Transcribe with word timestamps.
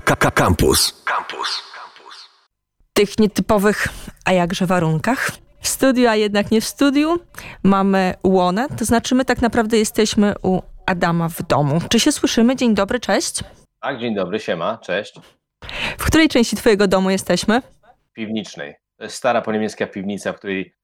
Campus. 0.00 1.02
Campus. 1.04 1.62
Tych 2.92 3.18
nietypowych, 3.18 3.88
a 4.24 4.32
jakże 4.32 4.66
warunkach. 4.66 5.30
W 5.60 5.68
studiu, 5.68 6.08
a 6.08 6.16
jednak 6.16 6.50
nie 6.50 6.60
w 6.60 6.64
studiu, 6.64 7.18
mamy 7.62 8.14
łonę, 8.24 8.68
to 8.78 8.84
znaczy 8.84 9.14
my 9.14 9.24
tak 9.24 9.42
naprawdę 9.42 9.78
jesteśmy 9.78 10.34
u 10.42 10.62
Adama 10.86 11.28
w 11.28 11.42
domu. 11.42 11.80
Czy 11.90 12.00
się 12.00 12.12
słyszymy? 12.12 12.56
Dzień 12.56 12.74
dobry, 12.74 13.00
cześć. 13.00 13.40
Tak, 13.80 13.98
dzień 14.00 14.14
dobry, 14.14 14.40
siema, 14.40 14.78
cześć. 14.78 15.14
W 15.98 16.04
której 16.04 16.28
części 16.28 16.56
twojego 16.56 16.88
domu 16.88 17.10
jesteśmy? 17.10 17.62
Piwnicznej. 18.12 18.74
To 18.96 19.04
jest 19.04 19.16
stara 19.16 19.42
poniemiecka 19.42 19.86
piwnica, 19.86 20.32
w 20.32 20.36
której 20.36 20.74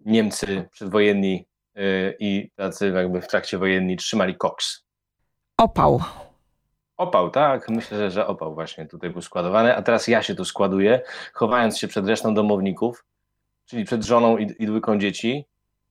Niemcy 0.00 0.68
przedwojenni 0.72 1.46
yy, 1.74 2.16
i 2.18 2.50
tacy 2.56 2.88
jakby 2.88 3.20
w 3.20 3.26
trakcie 3.28 3.58
wojenni 3.58 3.96
trzymali 3.96 4.36
koks. 4.36 4.84
Opał. 5.58 6.02
Opał, 6.96 7.30
tak, 7.30 7.68
myślę, 7.68 7.98
że, 7.98 8.10
że 8.10 8.26
opał 8.26 8.54
właśnie 8.54 8.86
tutaj 8.86 9.10
był 9.10 9.22
składowany, 9.22 9.76
a 9.76 9.82
teraz 9.82 10.08
ja 10.08 10.22
się 10.22 10.34
tu 10.34 10.44
składuję, 10.44 11.00
chowając 11.32 11.78
się 11.78 11.88
przed 11.88 12.08
resztą 12.08 12.34
domowników, 12.34 13.04
czyli 13.66 13.84
przed 13.84 14.04
żoną 14.04 14.38
i, 14.38 14.54
i 14.58 14.66
dwójką 14.66 14.98
dzieci, 14.98 15.44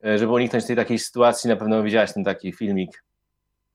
yy, 0.03 0.19
żeby 0.19 0.31
uniknąć 0.31 0.65
tej 0.65 0.75
takiej 0.75 0.99
sytuacji, 0.99 1.47
na 1.47 1.55
pewno 1.55 1.83
widziałeś 1.83 2.13
ten 2.13 2.23
taki 2.23 2.53
filmik 2.53 3.03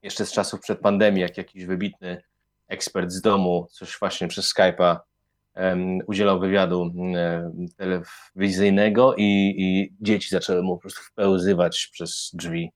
jeszcze 0.01 0.25
z 0.25 0.31
czasów 0.31 0.59
przed 0.59 0.79
pandemii, 0.79 1.21
jak 1.21 1.37
jakiś 1.37 1.65
wybitny 1.65 2.21
ekspert 2.67 3.11
z 3.11 3.21
domu 3.21 3.67
coś 3.71 3.97
właśnie 3.99 4.27
przez 4.27 4.53
Skype'a 4.53 4.97
um, 5.55 5.99
udzielał 6.07 6.39
wywiadu 6.39 6.81
um, 6.81 7.67
telewizyjnego 7.77 9.15
i, 9.17 9.55
i, 9.57 9.93
dzieci 10.01 10.29
zaczęły 10.29 10.63
mu 10.63 10.75
po 10.75 10.81
prostu 10.81 11.01
wpełzywać 11.03 11.89
przez 11.91 12.31
drzwi. 12.33 12.71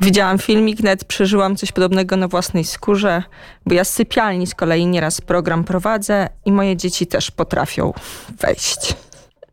Widziałam 0.00 0.38
filmik, 0.38 0.82
net 0.82 1.04
przeżyłam 1.04 1.56
coś 1.56 1.72
podobnego 1.72 2.16
na 2.16 2.28
własnej 2.28 2.64
skórze, 2.64 3.22
bo 3.66 3.74
ja 3.74 3.84
z 3.84 3.90
sypialni 3.90 4.46
z 4.46 4.54
kolei 4.54 4.86
nieraz 4.86 5.20
program 5.20 5.64
prowadzę 5.64 6.28
i 6.44 6.52
moje 6.52 6.76
dzieci 6.76 7.06
też 7.06 7.30
potrafią 7.30 7.92
wejść. 8.40 8.94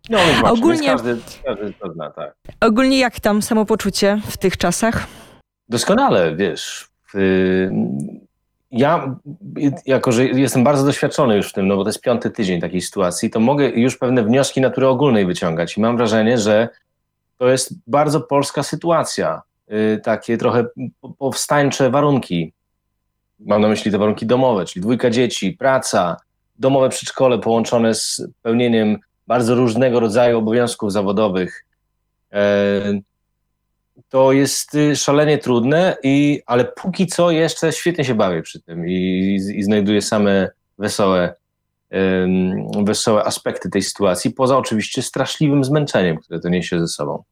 No, 0.10 0.18
właśnie, 0.18 0.50
ogólnie, 0.50 0.88
każdy, 0.88 1.18
każdy 1.46 1.74
to 1.74 1.94
zna, 1.94 2.12
tak. 2.12 2.36
Ogólnie 2.62 3.00
jak 3.00 3.20
tam 3.20 3.42
samopoczucie 3.42 4.22
w 4.30 4.38
tych 4.38 4.58
czasach? 4.58 5.08
Doskonale, 5.70 6.36
wiesz. 6.36 6.88
Y, 7.16 7.72
ja, 8.72 9.16
jako 9.86 10.12
że 10.12 10.26
jestem 10.26 10.64
bardzo 10.64 10.86
doświadczony 10.86 11.36
już 11.36 11.50
w 11.50 11.54
tym, 11.54 11.68
no 11.68 11.76
bo 11.76 11.84
to 11.84 11.90
jest 11.90 12.02
piąty 12.02 12.30
tydzień 12.32 12.62
takiej 12.62 12.82
sytuacji, 12.82 13.30
to 13.30 13.40
mogę 13.40 13.70
już 13.70 13.98
pewne 13.98 14.24
wnioski 14.24 14.62
natury 14.62 14.88
ogólnej 14.88 15.26
wyciągać 15.26 15.78
i 15.78 15.82
mam 15.82 15.98
wrażenie, 15.98 16.38
że 16.38 16.70
to 17.38 17.48
jest 17.48 17.74
bardzo 17.88 18.22
polska 18.22 18.64
sytuacja. 18.64 19.42
Y, 19.72 20.00
takie 20.04 20.38
trochę 20.38 20.66
powstańcze 21.18 21.90
warunki. 21.90 22.54
Mam 23.40 23.62
na 23.62 23.68
myśli 23.68 23.92
te 23.92 23.98
warunki 23.98 24.26
domowe, 24.26 24.66
czyli 24.66 24.82
dwójka 24.82 25.10
dzieci, 25.10 25.52
praca, 25.52 26.18
domowe 26.60 26.90
przedszkole 26.90 27.40
połączone 27.40 27.96
z 27.96 28.22
pełnieniem 28.42 28.98
bardzo 29.28 29.56
różnego 29.56 30.00
rodzaju 30.00 30.38
obowiązków 30.38 30.92
zawodowych. 30.92 31.66
E, 32.34 33.00
to 34.10 34.32
jest 34.32 34.76
y, 34.76 34.96
szalenie 34.96 35.38
trudne, 35.38 35.98
i, 36.04 36.42
ale 36.46 36.66
póki 36.66 37.08
co 37.08 37.32
jeszcze 37.32 37.74
świetnie 37.74 38.06
się 38.06 38.16
bawię 38.16 38.42
przy 38.42 38.62
tym 38.62 38.88
i, 38.88 39.36
i 39.56 39.64
znajduję 39.64 40.02
same 40.02 40.50
wesołe, 40.78 41.36
wesołe 42.84 43.24
aspekty 43.24 43.70
tej 43.70 43.82
sytuacji, 43.82 44.32
poza 44.32 44.58
oczywiście 44.58 45.02
straszliwym 45.02 45.64
zmęczeniem, 45.64 46.18
które 46.18 46.40
to 46.40 46.50
niesie 46.50 46.80
ze 46.80 46.88
sobą. 46.88 47.24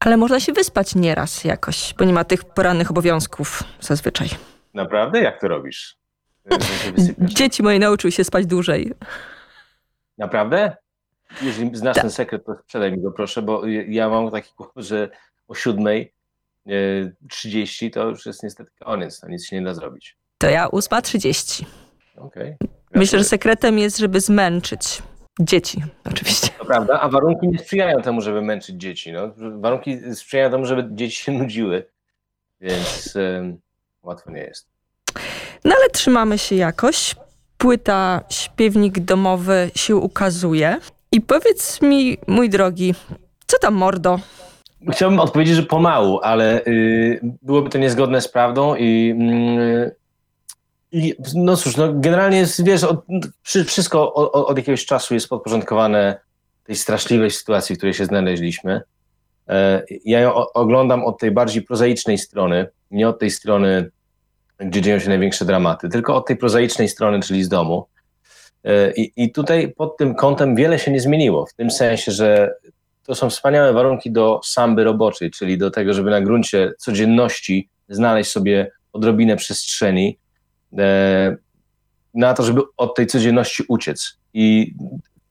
Ale 0.00 0.16
można 0.16 0.40
się 0.40 0.52
wyspać 0.52 0.94
nieraz 0.94 1.44
jakoś, 1.44 1.94
bo 1.98 2.04
nie 2.04 2.12
ma 2.12 2.24
tych 2.24 2.44
porannych 2.44 2.90
obowiązków 2.90 3.62
zazwyczaj. 3.80 4.28
Naprawdę? 4.74 5.20
Jak 5.20 5.40
to 5.40 5.48
robisz? 5.48 5.96
Dzieci 7.18 7.62
moje 7.62 7.78
nauczyły 7.78 8.12
się 8.12 8.24
spać 8.24 8.46
dłużej. 8.46 8.92
Naprawdę? 10.18 10.76
Jeżeli 11.42 11.76
znasz 11.76 11.94
Ta. 11.94 12.00
ten 12.00 12.10
sekret, 12.10 12.44
to 12.44 12.54
sprzedaj 12.54 12.92
mi 12.92 13.02
go 13.02 13.12
proszę, 13.12 13.42
bo 13.42 13.66
ja 13.66 14.08
mam 14.08 14.30
taki 14.30 14.50
głos, 14.56 14.70
że 14.76 15.10
o 15.48 15.54
7.30 15.54 17.86
e, 17.86 17.90
to 17.90 18.08
już 18.08 18.26
jest 18.26 18.42
niestety 18.42 18.70
koniec, 18.80 19.20
to 19.20 19.28
nic 19.28 19.46
się 19.46 19.56
nie 19.56 19.62
da 19.62 19.74
zrobić. 19.74 20.16
To 20.38 20.48
ja 20.48 20.66
8.30. 20.66 21.64
Okej. 22.16 22.56
Okay. 22.60 22.78
Myślę, 22.94 23.18
że 23.18 23.24
sekretem 23.24 23.78
jest, 23.78 23.98
żeby 23.98 24.20
zmęczyć 24.20 25.02
dzieci, 25.40 25.82
oczywiście. 26.04 26.48
To 26.58 26.64
prawda, 26.64 27.00
a 27.00 27.08
warunki 27.08 27.48
nie 27.48 27.58
sprzyjają 27.58 28.02
temu, 28.02 28.20
żeby 28.20 28.42
męczyć 28.42 28.76
dzieci. 28.76 29.12
No. 29.12 29.30
Warunki 29.60 30.14
sprzyjają 30.14 30.50
temu, 30.50 30.66
żeby 30.66 30.88
dzieci 30.90 31.24
się 31.24 31.32
nudziły, 31.32 31.84
więc 32.60 33.18
łatwo 34.02 34.30
nie 34.30 34.40
jest. 34.40 34.68
No 35.64 35.74
ale 35.76 35.90
trzymamy 35.90 36.38
się 36.38 36.56
jakoś. 36.56 37.14
Płyta 37.58 38.20
Śpiewnik 38.30 39.00
Domowy 39.00 39.70
się 39.74 39.96
ukazuje. 39.96 40.76
I 41.12 41.20
powiedz 41.20 41.82
mi, 41.82 42.18
mój 42.26 42.50
drogi, 42.50 42.94
co 43.46 43.58
tam 43.58 43.74
mordo? 43.74 44.20
Chciałbym 44.92 45.20
odpowiedzieć, 45.20 45.56
że 45.56 45.62
pomału, 45.62 46.20
ale 46.22 46.64
y, 46.64 47.20
byłoby 47.42 47.70
to 47.70 47.78
niezgodne 47.78 48.20
z 48.20 48.28
prawdą 48.28 48.74
i, 48.74 49.14
i 50.07 50.07
no 51.34 51.56
cóż, 51.56 51.76
no 51.76 51.92
generalnie 51.92 52.38
jest, 52.38 52.64
wiesz, 52.64 52.84
od, 52.84 53.04
wszystko 53.66 54.14
od, 54.14 54.50
od, 54.50 54.56
jakiegoś 54.56 54.86
czasu 54.86 55.14
jest 55.14 55.28
podporządkowane 55.28 56.20
tej 56.64 56.76
straszliwej 56.76 57.30
sytuacji, 57.30 57.74
w 57.74 57.78
której 57.78 57.94
się 57.94 58.04
znaleźliśmy. 58.04 58.80
E, 59.48 59.82
ja 60.04 60.20
ją 60.20 60.34
oglądam 60.34 61.04
od 61.04 61.18
tej 61.18 61.30
bardziej 61.30 61.62
prozaicznej 61.62 62.18
strony, 62.18 62.66
nie 62.90 63.08
od 63.08 63.18
tej 63.18 63.30
strony, 63.30 63.90
gdzie 64.58 64.82
dzieją 64.82 64.98
się 64.98 65.08
największe 65.08 65.44
dramaty, 65.44 65.88
tylko 65.88 66.16
od 66.16 66.26
tej 66.26 66.36
prozaicznej 66.36 66.88
strony, 66.88 67.20
czyli 67.20 67.44
z 67.44 67.48
domu. 67.48 67.86
E, 68.64 68.92
I, 68.92 69.12
I 69.16 69.32
tutaj 69.32 69.74
pod 69.76 69.96
tym 69.96 70.14
kątem 70.14 70.56
wiele 70.56 70.78
się 70.78 70.90
nie 70.90 71.00
zmieniło, 71.00 71.46
w 71.46 71.54
tym 71.54 71.70
sensie, 71.70 72.12
że 72.12 72.54
to 73.02 73.14
są 73.14 73.30
wspaniałe 73.30 73.72
warunki 73.72 74.10
do 74.10 74.40
samby 74.44 74.84
roboczej, 74.84 75.30
czyli 75.30 75.58
do 75.58 75.70
tego, 75.70 75.94
żeby 75.94 76.10
na 76.10 76.20
gruncie 76.20 76.72
codzienności 76.78 77.68
znaleźć 77.88 78.30
sobie 78.30 78.70
odrobinę 78.92 79.36
przestrzeni 79.36 80.18
na 82.14 82.34
to, 82.34 82.42
żeby 82.42 82.62
od 82.76 82.94
tej 82.94 83.06
codzienności 83.06 83.64
uciec. 83.68 84.18
I 84.34 84.74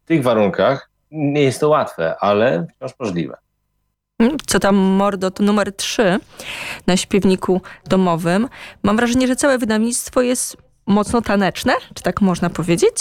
w 0.03 0.07
tych 0.07 0.23
warunkach 0.23 0.89
nie 1.11 1.41
jest 1.41 1.59
to 1.59 1.69
łatwe, 1.69 2.15
ale 2.19 2.67
wciąż 2.75 2.91
możliwe. 2.99 3.37
Co 4.47 4.59
tam 4.59 4.75
mordo, 4.75 5.31
to 5.31 5.43
numer 5.43 5.75
3 5.75 6.19
na 6.87 6.97
śpiewniku 6.97 7.61
domowym. 7.85 8.49
Mam 8.83 8.97
wrażenie, 8.97 9.27
że 9.27 9.35
całe 9.35 9.57
wydawnictwo 9.57 10.21
jest 10.21 10.57
mocno 10.85 11.21
taneczne, 11.21 11.73
czy 11.93 12.03
tak 12.03 12.21
można 12.21 12.49
powiedzieć? 12.49 12.93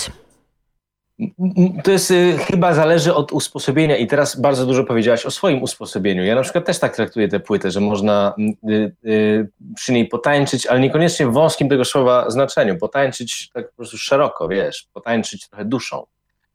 To 1.85 1.91
jest 1.91 2.11
y, 2.11 2.39
chyba 2.39 2.75
zależy 2.75 3.15
od 3.15 3.33
usposobienia 3.33 3.97
i 3.97 4.07
teraz 4.07 4.41
bardzo 4.41 4.67
dużo 4.67 4.85
powiedziałaś 4.85 5.27
o 5.27 5.31
swoim 5.31 5.63
usposobieniu. 5.63 6.25
Ja 6.25 6.35
na 6.35 6.43
przykład 6.43 6.67
też 6.67 6.79
tak 6.79 6.97
traktuję 6.97 7.29
tę 7.29 7.41
płytę, 7.41 7.71
że 7.71 7.81
można 7.81 8.35
y, 8.71 8.93
y, 9.07 9.49
przy 9.77 9.93
niej 9.93 10.09
potańczyć, 10.09 10.67
ale 10.67 10.81
niekoniecznie 10.81 11.27
w 11.27 11.33
wąskim 11.33 11.69
tego 11.69 11.85
słowa 11.85 12.31
znaczeniu. 12.31 12.79
Potańczyć 12.79 13.51
tak 13.53 13.71
po 13.71 13.77
prostu 13.77 13.99
szeroko, 13.99 14.49
wiesz, 14.49 14.89
potańczyć 14.93 15.49
trochę 15.49 15.65
duszą. 15.65 16.07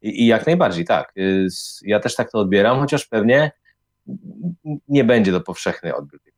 I, 0.02 0.22
i 0.22 0.26
jak 0.26 0.46
najbardziej 0.46 0.84
tak. 0.84 1.14
Ja 1.82 2.00
też 2.00 2.14
tak 2.14 2.30
to 2.30 2.38
odbieram, 2.38 2.80
chociaż 2.80 3.06
pewnie 3.06 3.52
nie 4.88 5.04
będzie 5.04 5.32
to 5.32 5.40
powszechny 5.40 5.94
odbiór. 5.94 6.31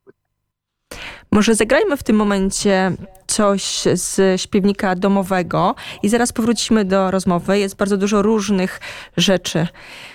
Może 1.30 1.54
zagrajmy 1.54 1.96
w 1.96 2.02
tym 2.02 2.16
momencie 2.16 2.92
coś 3.26 3.82
z 3.94 4.40
śpiewnika 4.40 4.94
domowego 4.94 5.74
i 6.02 6.08
zaraz 6.08 6.32
powrócimy 6.32 6.84
do 6.84 7.10
rozmowy. 7.10 7.58
Jest 7.58 7.76
bardzo 7.76 7.96
dużo 7.96 8.22
różnych 8.22 8.80
rzeczy, 9.16 9.66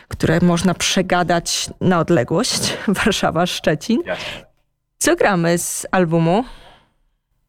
które 0.08 0.40
można 0.42 0.74
przegadać 0.74 1.70
na 1.82 2.00
odległość. 2.00 2.74
Warszawa, 3.04 3.46
Szczecin. 3.46 4.02
Co 4.98 5.16
gramy 5.16 5.58
z 5.58 5.88
albumu? 5.92 6.44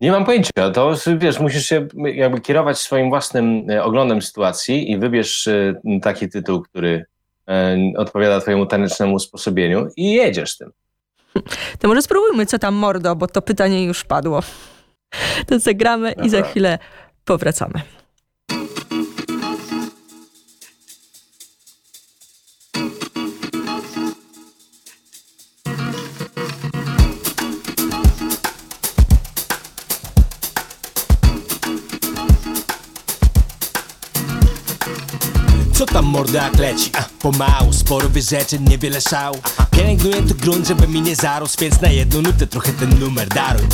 Nie 0.01 0.13
mam 0.13 0.25
pojęcia. 0.25 0.71
To 0.75 0.95
wiesz, 1.19 1.41
musisz 1.41 1.67
się 1.67 1.89
jakby 2.15 2.41
kierować 2.41 2.79
swoim 2.79 3.09
własnym 3.09 3.71
e, 3.71 3.85
oglądem 3.85 4.23
sytuacji 4.23 4.91
i 4.91 4.99
wybierz 4.99 5.47
e, 5.47 5.81
taki 6.03 6.29
tytuł, 6.29 6.63
który 6.63 7.05
e, 7.49 7.79
odpowiada 7.97 8.41
twojemu 8.41 8.67
tanecznemu 8.67 9.15
usposobieniu 9.15 9.89
i 9.97 10.13
jedziesz 10.13 10.57
tym. 10.57 10.71
To 11.79 11.89
może 11.89 12.03
spróbujmy, 12.03 12.47
co 12.47 12.59
tam 12.59 12.75
mordo, 12.75 13.17
bo 13.17 13.27
to 13.27 13.43
pytanie 13.43 13.85
już 13.85 14.05
padło. 14.05 14.43
To 15.47 15.59
zagramy 15.59 16.13
i 16.25 16.31
za 16.31 16.43
chwilę 16.43 16.79
powracamy. 17.25 18.00
Mordak 36.21 36.59
leci? 36.59 36.91
Pomału, 37.19 37.73
sporo 37.73 38.09
wyrzeczeń, 38.09 38.69
niewiele 38.69 39.01
szału 39.01 39.39
Pielęgnuję 39.71 40.23
tu 40.23 40.35
grunt, 40.35 40.69
żeby 40.69 40.89
mi 40.89 41.03
nie 41.03 41.17
zarósł 41.17 41.57
Więc 41.61 41.81
na 41.81 41.89
jedną 41.89 42.23
nutę 42.23 42.47
trochę 42.47 42.73
ten 42.73 42.99
numer 42.99 43.29
daruj. 43.29 43.67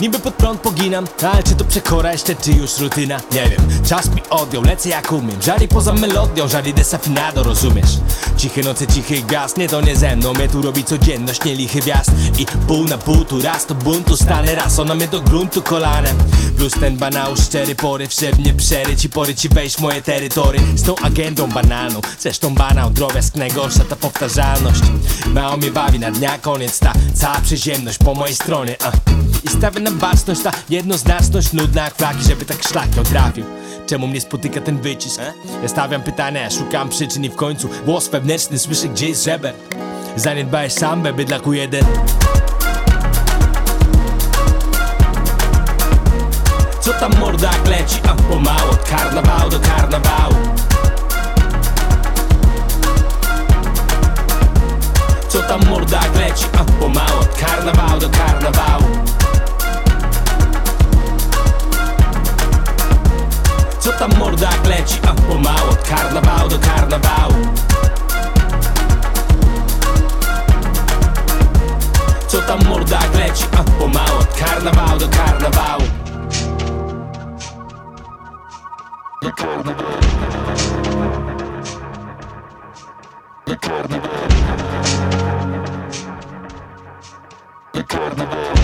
Niby 0.00 0.18
pod 0.18 0.34
prąd 0.34 0.60
poginam, 0.60 1.06
ale 1.32 1.42
czy 1.42 1.54
to 1.54 1.64
przekora 1.64 2.12
jeszcze, 2.12 2.34
czy 2.34 2.52
już 2.52 2.78
rutyna? 2.78 3.20
Nie 3.32 3.48
wiem, 3.48 3.84
czas 3.88 4.10
mi 4.10 4.22
odjął, 4.30 4.62
lecę 4.62 4.88
jak 4.88 5.12
umiem. 5.12 5.42
Żali 5.42 5.68
poza 5.68 5.92
melodią, 5.92 6.48
żali 6.48 6.74
desafinado, 6.74 7.42
rozumiesz? 7.42 7.90
Ciche 8.36 8.62
noce, 8.62 8.86
cichy 8.86 9.22
gaz, 9.22 9.56
nie 9.56 9.68
to 9.68 9.80
nie 9.80 9.96
ze 9.96 10.16
mną. 10.16 10.34
Mnie 10.34 10.48
tu 10.48 10.62
robi 10.62 10.84
codzienność, 10.84 11.44
nie 11.44 11.54
lichy 11.54 11.80
wjazd. 11.80 12.10
I 12.38 12.46
pół 12.46 12.84
na 12.84 12.98
pół, 12.98 13.24
tu 13.24 13.42
raz 13.42 13.66
to 13.66 13.74
buntu, 13.74 14.16
stanę 14.16 14.54
raz 14.54 14.78
Ona 14.78 14.94
mnie 14.94 15.08
do 15.08 15.20
gruntu 15.20 15.62
kolanem. 15.62 16.16
Plus 16.56 16.72
ten 16.72 16.96
banał, 16.96 17.36
szczery 17.36 17.74
poryw, 17.74 18.14
że 18.14 18.32
mnie 18.32 18.54
przeryć 18.54 19.04
I 19.04 19.08
pory 19.08 19.34
ci 19.34 19.48
wejść 19.48 19.76
w 19.76 19.80
moje 19.80 20.02
terytory. 20.02 20.58
Z 20.74 20.82
tą 20.82 20.96
agendą 20.96 21.48
banalną, 21.48 22.00
zresztą 22.20 22.54
banał 22.54 22.90
Drobiazg 22.90 23.36
najgorsza 23.36 23.84
ta 23.84 23.96
powtarzalność. 23.96 24.80
Mało 25.26 25.56
mnie 25.56 25.70
bawi 25.70 25.98
na 25.98 26.10
dnia 26.10 26.38
koniec 26.38 26.78
ta 26.78 26.92
cała 27.14 27.40
przyziemność 27.40 27.98
po 27.98 28.14
mojej 28.14 28.34
stronie 28.34 28.76
a. 28.84 28.92
I 29.44 29.48
stawię 29.48 29.80
na 29.90 29.92
baczność 29.92 30.42
ta 30.42 30.50
jednoznaczność 30.70 31.52
Nudna 31.52 31.84
jak 31.84 31.94
flaki, 31.94 32.22
żeby 32.28 32.44
tak 32.44 32.62
szlak 32.62 32.96
ją 32.96 33.04
trafił 33.04 33.44
Czemu 33.86 34.06
mnie 34.06 34.20
spotyka 34.20 34.60
ten 34.60 34.80
wycisk? 34.80 35.20
Ja 35.62 35.68
stawiam 35.68 36.02
pytania, 36.02 36.50
szukam 36.50 36.88
przyczyn 36.88 37.24
i 37.24 37.28
w 37.28 37.36
końcu 37.36 37.68
Głos 37.84 38.08
wewnętrzny 38.08 38.58
słyszę 38.58 38.88
gdzieś 38.88 39.18
żeber. 39.18 39.54
Zaniedbałeś 40.16 40.72
sambę, 40.72 41.12
bydlaku 41.12 41.52
jeden. 41.52 41.84
Co 46.80 46.92
tam 46.92 47.18
morda 47.18 47.50
leci, 47.70 48.00
a 48.08 48.14
pomału 48.14 48.70
Od 48.70 48.88
karnawału 48.88 49.50
do 49.50 49.60
karnawału. 49.60 50.34
Co 55.28 55.42
tam 55.42 55.66
morda 55.68 56.00
leci, 56.18 56.44
a 56.58 56.64
pomału 56.64 57.20
Od 57.20 57.34
karnawału 57.34 58.00
do 58.00 58.08
karnawału 58.08 58.84
Co 63.86 63.92
tam 63.92 64.10
morda 64.18 64.50
leci, 64.68 65.00
a 65.08 65.14
pomału 65.14 65.70
Od 65.70 65.88
karnawału 65.88 66.48
do 66.48 66.58
karnawału. 66.58 67.34
Co 72.26 72.42
tam 72.42 72.58
morda 72.68 72.98
leci, 73.14 73.44
a 73.58 73.62
pomału 73.78 74.18
Od 74.20 74.34
karnawału 74.34 74.98
do 74.98 75.08
karnawału. 75.08 75.82
Do 79.22 79.32
karnawału. 79.32 80.00
Do 83.46 83.56
karnawału. 83.56 84.28
Do 87.74 87.84
karnawału 87.84 88.56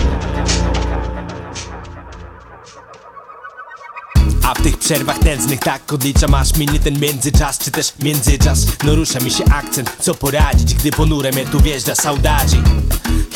A 4.43 4.53
w 4.53 4.61
tych 4.61 4.77
przerwach 4.77 5.21
nędznych 5.21 5.59
tak 5.59 5.93
odliczam 5.93 6.33
aż 6.33 6.57
minie 6.57 6.79
ten 6.79 6.99
międzyczas 6.99 7.59
Czy 7.59 7.71
też 7.71 7.93
międzyczas. 7.99 8.65
No 8.83 8.95
rusza 8.95 9.19
mi 9.19 9.31
się 9.31 9.43
akcent, 9.45 9.97
co 9.99 10.15
poradzić 10.15 10.73
Gdy 10.73 10.91
ponure 10.91 11.31
mnie 11.31 11.45
tu 11.45 11.59
wjeżdża 11.59 11.95
saudadzi. 11.95 12.61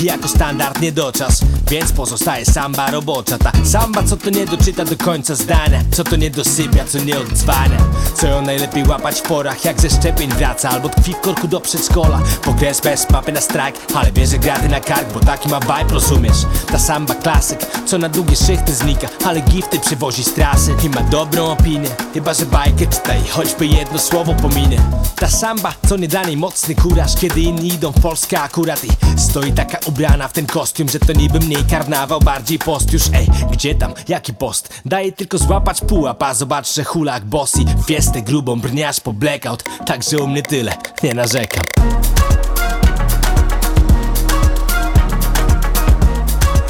Jako 0.01 0.27
standard 0.27 0.81
nie 0.81 0.91
doczas 0.91 1.41
Więc 1.69 1.91
pozostaje 1.91 2.45
samba 2.45 2.91
robocza. 2.91 3.37
Ta 3.37 3.51
samba 3.65 4.03
co 4.03 4.17
to 4.17 4.29
nie 4.29 4.45
doczyta 4.45 4.85
do 4.85 4.97
końca 4.97 5.35
zdania 5.35 5.81
Co 5.91 6.03
to 6.03 6.15
nie 6.15 6.29
dosypia, 6.29 6.85
co 6.85 6.99
nie 6.99 7.19
odzwania 7.19 7.77
Co 8.15 8.27
ją 8.27 8.41
najlepiej 8.41 8.83
łapać 8.87 9.19
w 9.19 9.21
porach 9.21 9.65
Jak 9.65 9.81
ze 9.81 9.89
szczepień 9.89 10.29
wraca 10.31 10.69
Albo 10.69 10.89
tkwi 10.89 11.13
w 11.13 11.21
korku 11.21 11.47
do 11.47 11.59
przedszkola. 11.59 12.19
Pokres 12.43 12.81
bez 12.81 13.09
mapy 13.09 13.31
na 13.31 13.41
strajk 13.41 13.75
Ale 13.95 14.11
bierze 14.11 14.39
graty 14.39 14.69
na 14.69 14.79
kark, 14.79 15.13
bo 15.13 15.19
taki 15.19 15.49
ma 15.49 15.59
vibe, 15.59 15.93
rozumiesz? 15.93 16.37
Ta 16.71 16.79
samba 16.79 17.15
klasyk, 17.15 17.59
co 17.85 17.97
na 17.97 18.09
długie 18.09 18.35
szychty 18.35 18.73
znika 18.75 19.07
Ale 19.25 19.41
gifty 19.41 19.79
przywozi 19.79 20.23
z 20.23 20.33
trasy 20.33 20.75
ma 20.97 21.03
dobrą 21.03 21.45
opinię 21.51 21.89
Chyba, 22.13 22.33
że 22.33 22.45
bajkę 22.45 22.87
czytaj, 22.87 23.21
choćby 23.29 23.67
jedno 23.67 23.99
słowo 23.99 24.33
pominę. 24.33 24.77
Ta 25.15 25.29
samba, 25.29 25.73
co 25.89 25.97
nie 25.97 26.07
dla 26.07 26.23
niej 26.23 26.37
mocny 26.37 26.75
kuraż 26.75 27.15
Kiedy 27.15 27.41
inni 27.41 27.67
idą 27.67 27.91
w 27.91 28.01
Polskę 28.01 28.41
akurat 28.41 28.83
I 28.83 29.19
stoi 29.19 29.51
taka 29.51 29.77
ubrana 29.85 30.27
w 30.27 30.33
ten 30.33 30.45
kostium 30.45 30.89
Że 30.89 30.99
to 30.99 31.13
niby 31.13 31.39
mniej 31.39 31.63
karnawał, 31.69 32.19
bardziej 32.19 32.59
post 32.59 32.93
już. 32.93 33.01
Ej, 33.13 33.27
gdzie 33.51 33.75
tam, 33.75 33.93
jaki 34.07 34.33
post? 34.33 34.69
Daje 34.85 35.11
tylko 35.11 35.37
złapać 35.37 35.81
pułap, 35.81 36.23
a 36.23 36.33
zobacz, 36.33 36.73
że 36.73 36.83
hulak 36.83 37.25
bossy 37.25 37.59
Fiestę 37.85 38.21
grubą, 38.21 38.59
brniasz 38.59 38.99
po 38.99 39.13
blackout. 39.13 39.63
Także 39.85 40.17
u 40.17 40.27
mnie 40.27 40.43
tyle, 40.43 40.73
nie 41.03 41.13
narzekam. 41.13 41.63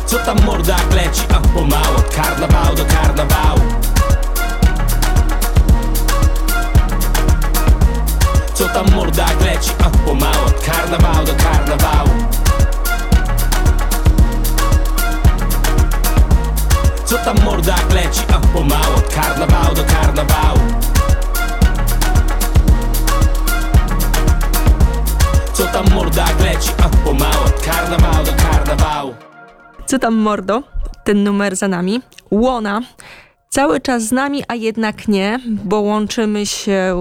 Co 0.05 0.19
tam 0.19 0.45
morda 0.45 0.77
leci, 0.95 1.21
a 1.29 1.39
pomału 1.39 1.97
Od 1.97 2.15
karnawału 2.15 2.75
do 2.75 2.85
karnawału 2.85 3.76
Co 8.57 8.67
tam 8.69 8.85
morda 8.95 9.25
leci, 9.45 9.71
a 9.85 9.89
pomału 9.89 10.45
Od 10.47 10.65
karnawału 10.65 11.25
do 11.25 11.33
karnawału 11.33 12.09
Co 17.05 17.17
tam 17.17 17.37
morda 17.43 17.75
leci, 17.93 18.21
a 18.33 18.39
pomału 18.39 18.97
Od 18.97 19.13
karnawału 19.13 19.75
do 19.75 19.83
karnawału 19.83 20.59
Co 25.53 25.63
tam 25.67 25.85
morda 25.93 26.25
leci, 26.43 26.71
a 26.85 26.89
pomału 26.89 27.45
Od 27.45 27.61
karnawału 27.61 28.25
do 28.25 28.31
karnawału 28.31 29.15
Co 29.85 29.99
tam 29.99 30.15
mordo? 30.15 30.63
Ten 31.03 31.23
numer 31.23 31.55
za 31.55 31.67
nami. 31.67 32.01
Łona. 32.31 32.81
Cały 33.49 33.81
czas 33.81 34.03
z 34.03 34.11
nami, 34.11 34.43
a 34.47 34.55
jednak 34.55 35.07
nie, 35.07 35.39
bo 35.45 35.79
łączymy 35.79 36.45
się 36.45 36.95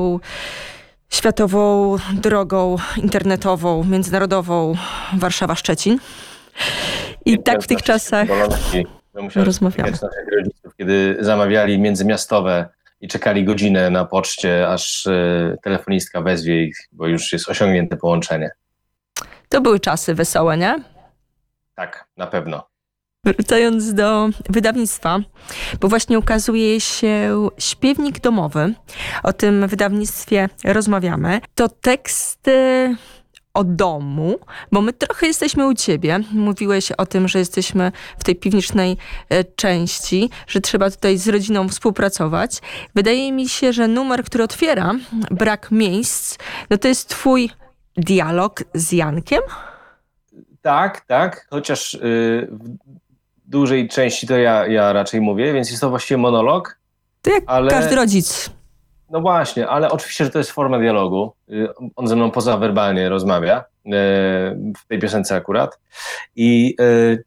światową 1.10 1.96
drogą 2.12 2.76
internetową, 2.96 3.84
międzynarodową 3.84 4.74
Warszawa-Szczecin. 5.18 5.98
I 7.24 7.42
tak 7.42 7.62
w 7.62 7.66
tych 7.66 7.82
czasach 7.82 8.28
rozmawiamy. 9.34 9.90
naszych 9.90 10.28
rodziców, 10.38 10.76
kiedy 10.76 11.16
zamawiali 11.20 11.78
międzymiastowe 11.78 12.68
i 13.00 13.08
czekali 13.08 13.44
godzinę 13.44 13.90
na 13.90 14.04
poczcie, 14.04 14.68
aż 14.68 15.06
y, 15.06 15.56
telefonistka 15.62 16.20
wezwie 16.20 16.64
ich, 16.64 16.76
bo 16.92 17.06
już 17.06 17.32
jest 17.32 17.48
osiągnięte 17.48 17.96
połączenie. 17.96 18.50
To 19.48 19.60
były 19.60 19.80
czasy 19.80 20.14
wesołe, 20.14 20.56
nie? 20.56 20.82
Tak, 21.74 22.08
na 22.16 22.26
pewno. 22.26 22.68
Wracając 23.26 23.94
do 23.94 24.28
wydawnictwa, 24.48 25.18
bo 25.80 25.88
właśnie 25.88 26.18
ukazuje 26.18 26.80
się 26.80 27.48
śpiewnik 27.58 28.20
domowy. 28.20 28.74
O 29.22 29.32
tym 29.32 29.68
wydawnictwie 29.68 30.48
rozmawiamy. 30.64 31.40
To 31.54 31.68
teksty 31.68 32.96
o 33.54 33.64
domu, 33.64 34.38
bo 34.72 34.80
my 34.80 34.92
trochę 34.92 35.26
jesteśmy 35.26 35.66
u 35.66 35.74
ciebie. 35.74 36.20
Mówiłeś 36.32 36.92
o 36.92 37.06
tym, 37.06 37.28
że 37.28 37.38
jesteśmy 37.38 37.92
w 38.18 38.24
tej 38.24 38.36
piwnicznej 38.36 38.96
e, 39.28 39.44
części, 39.44 40.30
że 40.46 40.60
trzeba 40.60 40.90
tutaj 40.90 41.18
z 41.18 41.28
rodziną 41.28 41.68
współpracować. 41.68 42.60
Wydaje 42.94 43.32
mi 43.32 43.48
się, 43.48 43.72
że 43.72 43.88
numer, 43.88 44.24
który 44.24 44.44
otwiera 44.44 44.94
brak 45.30 45.70
miejsc, 45.70 46.38
no 46.70 46.78
to 46.78 46.88
jest 46.88 47.08
twój 47.08 47.50
dialog 47.96 48.64
z 48.74 48.92
Jankiem? 48.92 49.42
Tak, 50.62 51.00
tak, 51.00 51.46
chociaż 51.50 51.94
y, 51.94 52.48
dużej 53.46 53.88
części 53.88 54.26
to 54.26 54.38
ja, 54.38 54.66
ja 54.66 54.92
raczej 54.92 55.20
mówię, 55.20 55.52
więc 55.52 55.70
jest 55.70 55.80
to 55.80 55.90
właściwie 55.90 56.18
monolog. 56.18 56.78
To 57.22 57.30
jak 57.30 57.44
ale... 57.46 57.70
każdy 57.70 57.94
rodzic. 57.94 58.50
No 59.10 59.20
właśnie, 59.20 59.68
ale 59.68 59.90
oczywiście, 59.90 60.24
że 60.24 60.30
to 60.30 60.38
jest 60.38 60.50
forma 60.50 60.78
dialogu. 60.78 61.32
Y, 61.50 61.68
on 61.96 62.06
ze 62.08 62.16
mną 62.16 62.30
pozawerbalnie 62.30 63.08
rozmawia, 63.08 63.60
y, 63.60 63.90
w 64.78 64.86
tej 64.88 64.98
piosence 64.98 65.36
akurat. 65.36 65.80
I 66.36 66.76
y, 66.80 67.24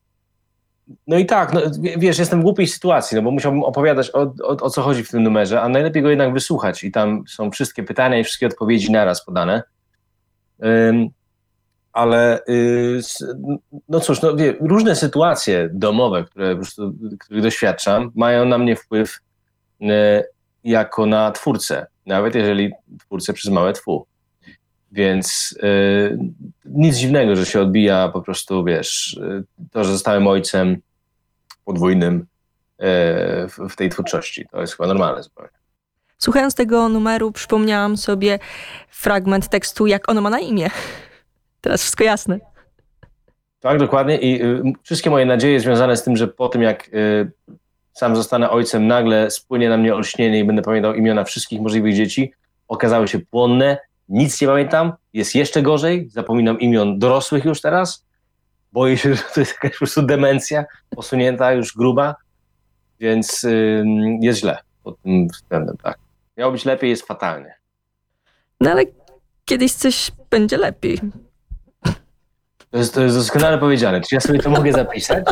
no 1.08 1.18
i 1.18 1.26
tak, 1.26 1.54
no, 1.54 1.62
wiesz, 1.98 2.20
jestem 2.20 2.40
w 2.40 2.44
głupiej 2.44 2.68
sytuacji, 2.68 3.16
no 3.16 3.22
bo 3.22 3.32
musiałbym 3.32 3.64
opowiadać 3.64 4.12
o, 4.14 4.22
o, 4.44 4.48
o, 4.48 4.70
co 4.70 4.82
chodzi 4.82 5.04
w 5.04 5.12
tym 5.12 5.24
numerze, 5.24 5.62
a 5.62 5.70
najlepiej 5.70 6.04
go 6.04 6.10
jednak 6.10 6.34
wysłuchać 6.34 6.84
i 6.84 6.92
tam 6.92 7.24
są 7.28 7.52
wszystkie 7.52 7.84
pytania 7.84 8.20
i 8.20 8.24
wszystkie 8.24 8.48
odpowiedzi 8.48 8.92
naraz 8.92 9.26
podane. 9.26 9.64
Ale 12.00 12.40
no 13.90 14.00
cóż, 14.00 14.22
no, 14.22 14.36
wie, 14.36 14.56
różne 14.60 14.96
sytuacje 14.96 15.70
domowe, 15.74 16.24
które 16.24 16.56
prostu, 16.56 16.94
których 17.20 17.44
doświadczam, 17.44 18.12
mają 18.16 18.46
na 18.46 18.58
mnie 18.58 18.76
wpływ 18.76 19.20
jako 20.64 21.06
na 21.06 21.32
twórcę, 21.32 21.88
nawet 22.06 22.36
jeżeli 22.36 22.72
twórcę 23.00 23.34
przez 23.34 23.52
małe 23.52 23.74
twu. 23.74 24.06
Więc 24.92 25.56
y, 25.64 26.20
nic 26.66 26.96
dziwnego, 26.96 27.36
że 27.36 27.46
się 27.46 27.62
odbija 27.62 28.10
po 28.10 28.22
prostu, 28.22 28.64
wiesz, 28.64 29.14
y, 29.14 29.44
to, 29.72 29.84
że 29.84 29.92
zostałem 29.92 30.28
ojcem 30.28 30.78
podwójnym 31.66 32.16
y, 32.16 32.26
w, 33.48 33.58
w, 33.70 33.76
tej 33.76 33.90
twórczości. 33.90 34.46
To 34.52 34.62
jest 34.62 34.78
chyba 34.78 34.88
normalne 34.88 35.24
zupełnie. 35.24 35.52
Słuchając 36.18 36.56
tego 36.56 36.90
numeru, 36.90 37.32
przypomniałam 37.32 37.98
sobie 37.98 38.40
fragment 38.90 39.50
tekstu, 39.50 39.88
jak 39.88 40.10
ono 40.10 40.22
ma 40.22 40.30
na 40.30 40.40
imię. 40.40 40.70
Teraz 41.62 41.82
wszystko 41.82 42.04
jasne. 42.04 42.40
Tak, 43.60 43.80
dokładnie. 43.80 44.18
I 44.18 44.44
y, 44.44 44.74
wszystkie 44.84 45.10
moje 45.10 45.26
nadzieje 45.26 45.60
związane 45.60 45.98
z 45.98 46.04
tym, 46.04 46.18
że 46.18 46.28
po 46.28 46.50
tym 46.50 46.62
jak 46.62 46.90
y, 46.94 47.32
sam 47.94 48.16
zostanę 48.16 48.50
ojcem, 48.50 48.88
nagle 48.88 49.32
spłynie 49.32 49.70
na 49.70 49.78
mnie 49.78 49.96
olśnienie 49.96 50.40
i 50.40 50.44
będę 50.44 50.62
pamiętał 50.62 50.94
imiona 50.94 51.24
wszystkich 51.24 51.62
możliwych 51.62 51.96
dzieci, 51.96 52.34
okazały 52.68 53.08
się 53.08 53.20
płonne. 53.20 53.78
Nic 54.10 54.42
nie 54.42 54.48
pamiętam, 54.48 54.94
jest 55.14 55.36
jeszcze 55.36 55.62
gorzej, 55.62 56.10
zapominam 56.10 56.60
imion 56.60 57.00
dorosłych 57.00 57.46
już 57.46 57.62
teraz. 57.62 58.06
Boję 58.72 58.98
się, 58.98 59.14
że 59.16 59.24
to 59.34 59.40
jest 59.40 59.54
jakaś 59.54 59.72
po 59.72 59.78
prostu 59.78 60.02
demencja 60.02 60.66
posunięta, 60.90 61.52
już 61.54 61.76
gruba, 61.76 62.16
więc 63.00 63.44
y, 63.44 63.86
jest 64.22 64.40
źle 64.40 64.58
pod 64.84 65.02
tym 65.02 65.28
względem, 65.28 65.78
tak. 65.84 65.98
Miało 66.38 66.52
być 66.52 66.66
lepiej, 66.66 66.90
jest 66.90 67.08
fatalnie. 67.08 67.54
No 68.62 68.72
ale 68.72 68.84
kiedyś 69.46 69.74
coś 69.74 70.12
będzie 70.30 70.58
lepiej. 70.58 71.00
To 72.72 72.78
jest, 72.78 72.94
to 72.94 73.02
jest 73.02 73.16
doskonale 73.16 73.58
powiedziane. 73.58 74.02
Czy 74.02 74.16
ja 74.16 74.22
sobie 74.22 74.40
to 74.40 74.50
mogę 74.50 74.72
zapisać? 74.72 75.26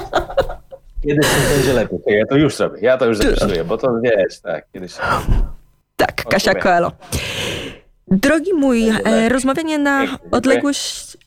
Kiedyś 1.04 1.28
coś 1.28 1.58
będzie 1.58 1.74
lepiej. 1.74 2.00
Ja 2.08 2.26
to 2.26 2.36
już 2.36 2.56
zrobię. 2.56 2.80
Ja 2.82 2.98
to 2.98 3.06
już 3.06 3.18
zapisuję, 3.18 3.64
bo 3.64 3.78
to 3.78 4.00
wiesz, 4.04 4.40
tak, 4.40 4.66
kiedyś. 4.74 4.94
Tak, 5.96 6.24
Kasia 6.26 6.56
Coelho. 6.56 6.92
Drogi 8.08 8.54
mój, 8.54 8.90
e, 8.90 9.30
rozmawianie 9.30 9.78
na 9.78 10.06
odległość 10.32 11.18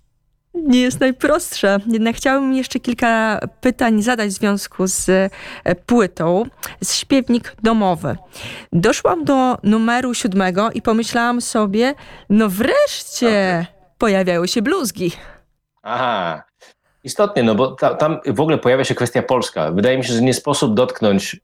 nie 0.55 0.81
jest 0.81 1.01
najprostsze. 1.01 1.79
Jednak 1.87 2.17
chciałabym 2.17 2.55
jeszcze 2.55 2.81
kilka 2.81 3.41
pytań 3.61 4.03
zadać 4.03 4.29
w 4.29 4.33
związku 4.33 4.87
z 4.87 5.09
e, 5.09 5.31
płytą, 5.75 6.45
z 6.85 6.95
śpiewnik 6.95 7.57
domowy. 7.63 8.17
Doszłam 8.73 9.25
do 9.25 9.59
numeru 9.63 10.15
siódmego 10.15 10.71
i 10.71 10.83
pomyślałam 10.83 11.41
sobie, 11.41 11.95
no 12.31 12.49
wreszcie 12.49 13.67
pojawiają 13.99 14.47
się 14.47 14.63
bluzgi. 14.63 15.13
Aha, 15.83 16.43
istotnie, 17.05 17.43
no 17.43 17.55
bo 17.55 17.71
ta, 17.71 17.95
tam 17.95 18.19
w 18.27 18.41
ogóle 18.41 18.59
pojawia 18.59 18.85
się 18.85 18.95
kwestia 18.95 19.23
polska. 19.23 19.73
Wydaje 19.73 19.99
mi 19.99 20.05
się, 20.05 20.13
że 20.13 20.23
nie 20.23 20.35
sposób 20.35 20.75
dotknąć 20.75 21.41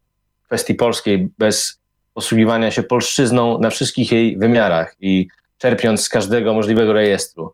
kwestii 0.47 0.75
polskiej 0.75 1.29
bez 1.39 1.81
posługiwania 2.15 2.71
się 2.71 2.83
polszczyzną 2.83 3.59
na 3.59 3.71
wszystkich 3.71 4.13
jej 4.13 4.37
wymiarach 4.39 4.97
i 5.01 5.29
czerpiąc 5.59 6.03
z 6.03 6.09
każdego 6.09 6.55
możliwego 6.55 6.93
rejestru. 6.93 7.53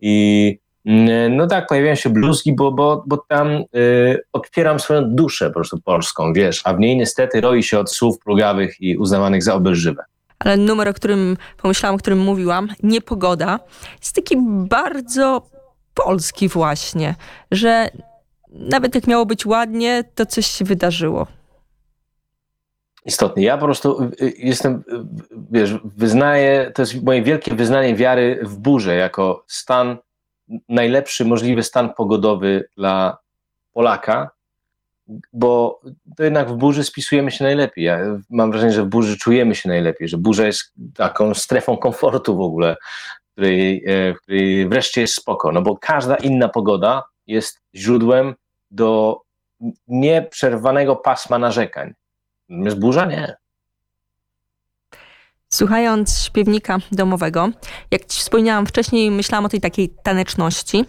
I 0.00 0.58
mm, 0.86 1.36
no 1.36 1.46
tak, 1.46 1.66
pojawiają 1.66 1.94
się 1.94 2.10
bluzgi, 2.10 2.52
bo, 2.52 2.72
bo, 2.72 3.04
bo 3.06 3.16
tam 3.28 3.64
y, 3.76 4.20
otwieram 4.32 4.80
swoją 4.80 5.02
duszę 5.04 5.46
po 5.46 5.54
prostu 5.54 5.80
polską, 5.80 6.32
wiesz, 6.32 6.60
a 6.64 6.74
w 6.74 6.80
niej 6.80 6.96
niestety 6.96 7.40
roi 7.40 7.62
się 7.62 7.78
od 7.78 7.92
słów 7.92 8.18
plugawych 8.18 8.80
i 8.80 8.96
uznawanych 8.96 9.42
za 9.42 9.54
obelżywe. 9.54 10.04
Ale 10.38 10.56
numer, 10.56 10.88
o 10.88 10.94
którym 10.94 11.36
pomyślałam, 11.56 11.94
o 11.94 11.98
którym 11.98 12.18
mówiłam, 12.18 12.68
Niepogoda, 12.82 13.60
jest 14.00 14.14
taki 14.14 14.36
bardzo 14.68 15.42
polski 15.94 16.48
właśnie, 16.48 17.14
że 17.50 17.90
nawet 18.48 18.94
jak 18.94 19.06
miało 19.06 19.26
być 19.26 19.46
ładnie, 19.46 20.04
to 20.14 20.26
coś 20.26 20.46
się 20.46 20.64
wydarzyło. 20.64 21.26
Istotnie. 23.04 23.44
Ja 23.44 23.58
po 23.58 23.64
prostu 23.64 24.02
y, 24.02 24.24
y, 24.24 24.32
jestem, 24.38 24.74
y, 24.74 24.82
wiesz, 25.50 25.74
wyznaję, 25.84 26.72
to 26.74 26.82
jest 26.82 27.02
moje 27.02 27.22
wielkie 27.22 27.54
wyznanie 27.54 27.94
wiary 27.94 28.40
w 28.42 28.56
burzę 28.56 28.94
jako 28.94 29.44
stan, 29.46 29.96
najlepszy 30.68 31.24
możliwy 31.24 31.62
stan 31.62 31.94
pogodowy 31.94 32.68
dla 32.76 33.18
Polaka, 33.72 34.30
bo 35.32 35.80
to 36.16 36.24
jednak 36.24 36.48
w 36.50 36.54
burzy 36.54 36.84
spisujemy 36.84 37.30
się 37.30 37.44
najlepiej. 37.44 37.84
Ja 37.84 37.98
mam 38.30 38.50
wrażenie, 38.50 38.72
że 38.72 38.82
w 38.82 38.88
burzy 38.88 39.18
czujemy 39.18 39.54
się 39.54 39.68
najlepiej, 39.68 40.08
że 40.08 40.18
burza 40.18 40.46
jest 40.46 40.72
taką 40.94 41.34
strefą 41.34 41.76
komfortu 41.76 42.36
w 42.36 42.40
ogóle, 42.40 42.76
której, 43.32 43.84
e, 43.86 44.14
w 44.14 44.20
której 44.20 44.68
wreszcie 44.68 45.00
jest 45.00 45.14
spoko, 45.14 45.52
no 45.52 45.62
bo 45.62 45.76
każda 45.76 46.16
inna 46.16 46.48
pogoda 46.48 47.02
jest 47.26 47.60
źródłem 47.74 48.34
do 48.70 49.20
nieprzerwanego 49.88 50.96
pasma 50.96 51.38
narzekań. 51.38 51.94
Natomiast 52.48 52.78
burza 52.78 53.04
nie. 53.04 53.36
Słuchając 55.48 56.22
śpiewnika 56.22 56.78
domowego, 56.92 57.50
jak 57.90 58.04
ci 58.04 58.20
wspomniałam 58.20 58.66
wcześniej, 58.66 59.10
myślałam 59.10 59.44
o 59.44 59.48
tej 59.48 59.60
takiej 59.60 59.94
taneczności, 60.02 60.84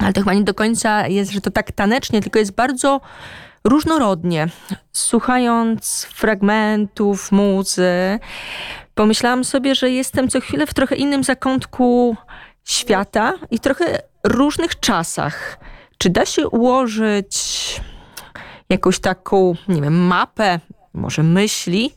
ale 0.00 0.12
to 0.12 0.20
chyba 0.20 0.34
nie 0.34 0.44
do 0.44 0.54
końca 0.54 1.08
jest, 1.08 1.30
że 1.30 1.40
to 1.40 1.50
tak 1.50 1.72
tanecznie, 1.72 2.22
tylko 2.22 2.38
jest 2.38 2.54
bardzo 2.54 3.00
różnorodnie. 3.64 4.48
Słuchając 4.92 6.06
fragmentów 6.14 7.32
muzy, 7.32 8.18
pomyślałam 8.94 9.44
sobie, 9.44 9.74
że 9.74 9.90
jestem 9.90 10.28
co 10.28 10.40
chwilę 10.40 10.66
w 10.66 10.74
trochę 10.74 10.96
innym 10.96 11.24
zakątku 11.24 12.16
świata 12.64 13.34
i 13.50 13.60
trochę 13.60 14.02
różnych 14.24 14.80
czasach. 14.80 15.58
Czy 15.98 16.10
da 16.10 16.26
się 16.26 16.48
ułożyć 16.48 17.36
jakąś 18.68 18.98
taką, 18.98 19.54
nie 19.68 19.82
wiem, 19.82 20.06
mapę, 20.06 20.60
może 20.94 21.22
myśli, 21.22 21.90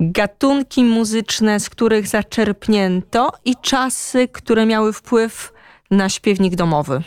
gatunki 0.00 0.84
muzyczne, 0.84 1.60
z 1.60 1.70
których 1.70 2.06
zaczerpnięto 2.06 3.32
i 3.44 3.56
czasy, 3.62 4.28
które 4.28 4.66
miały 4.66 4.92
wpływ 4.92 5.52
na 5.90 6.08
śpiewnik 6.08 6.54
domowy? 6.54 7.02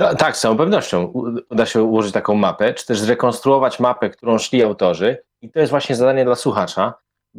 Ta, 0.00 0.14
tak, 0.14 0.36
z 0.36 0.40
całą 0.40 0.56
pewnością 0.56 1.12
uda 1.50 1.66
się 1.66 1.82
ułożyć 1.82 2.12
taką 2.12 2.34
mapę, 2.34 2.74
czy 2.74 2.86
też 2.86 3.00
zrekonstruować 3.00 3.80
mapę, 3.80 4.10
którą 4.10 4.38
szli 4.38 4.62
autorzy. 4.62 5.22
I 5.42 5.50
to 5.50 5.60
jest 5.60 5.70
właśnie 5.70 5.96
zadanie 5.96 6.24
dla 6.24 6.34
słuchacza. 6.34 6.94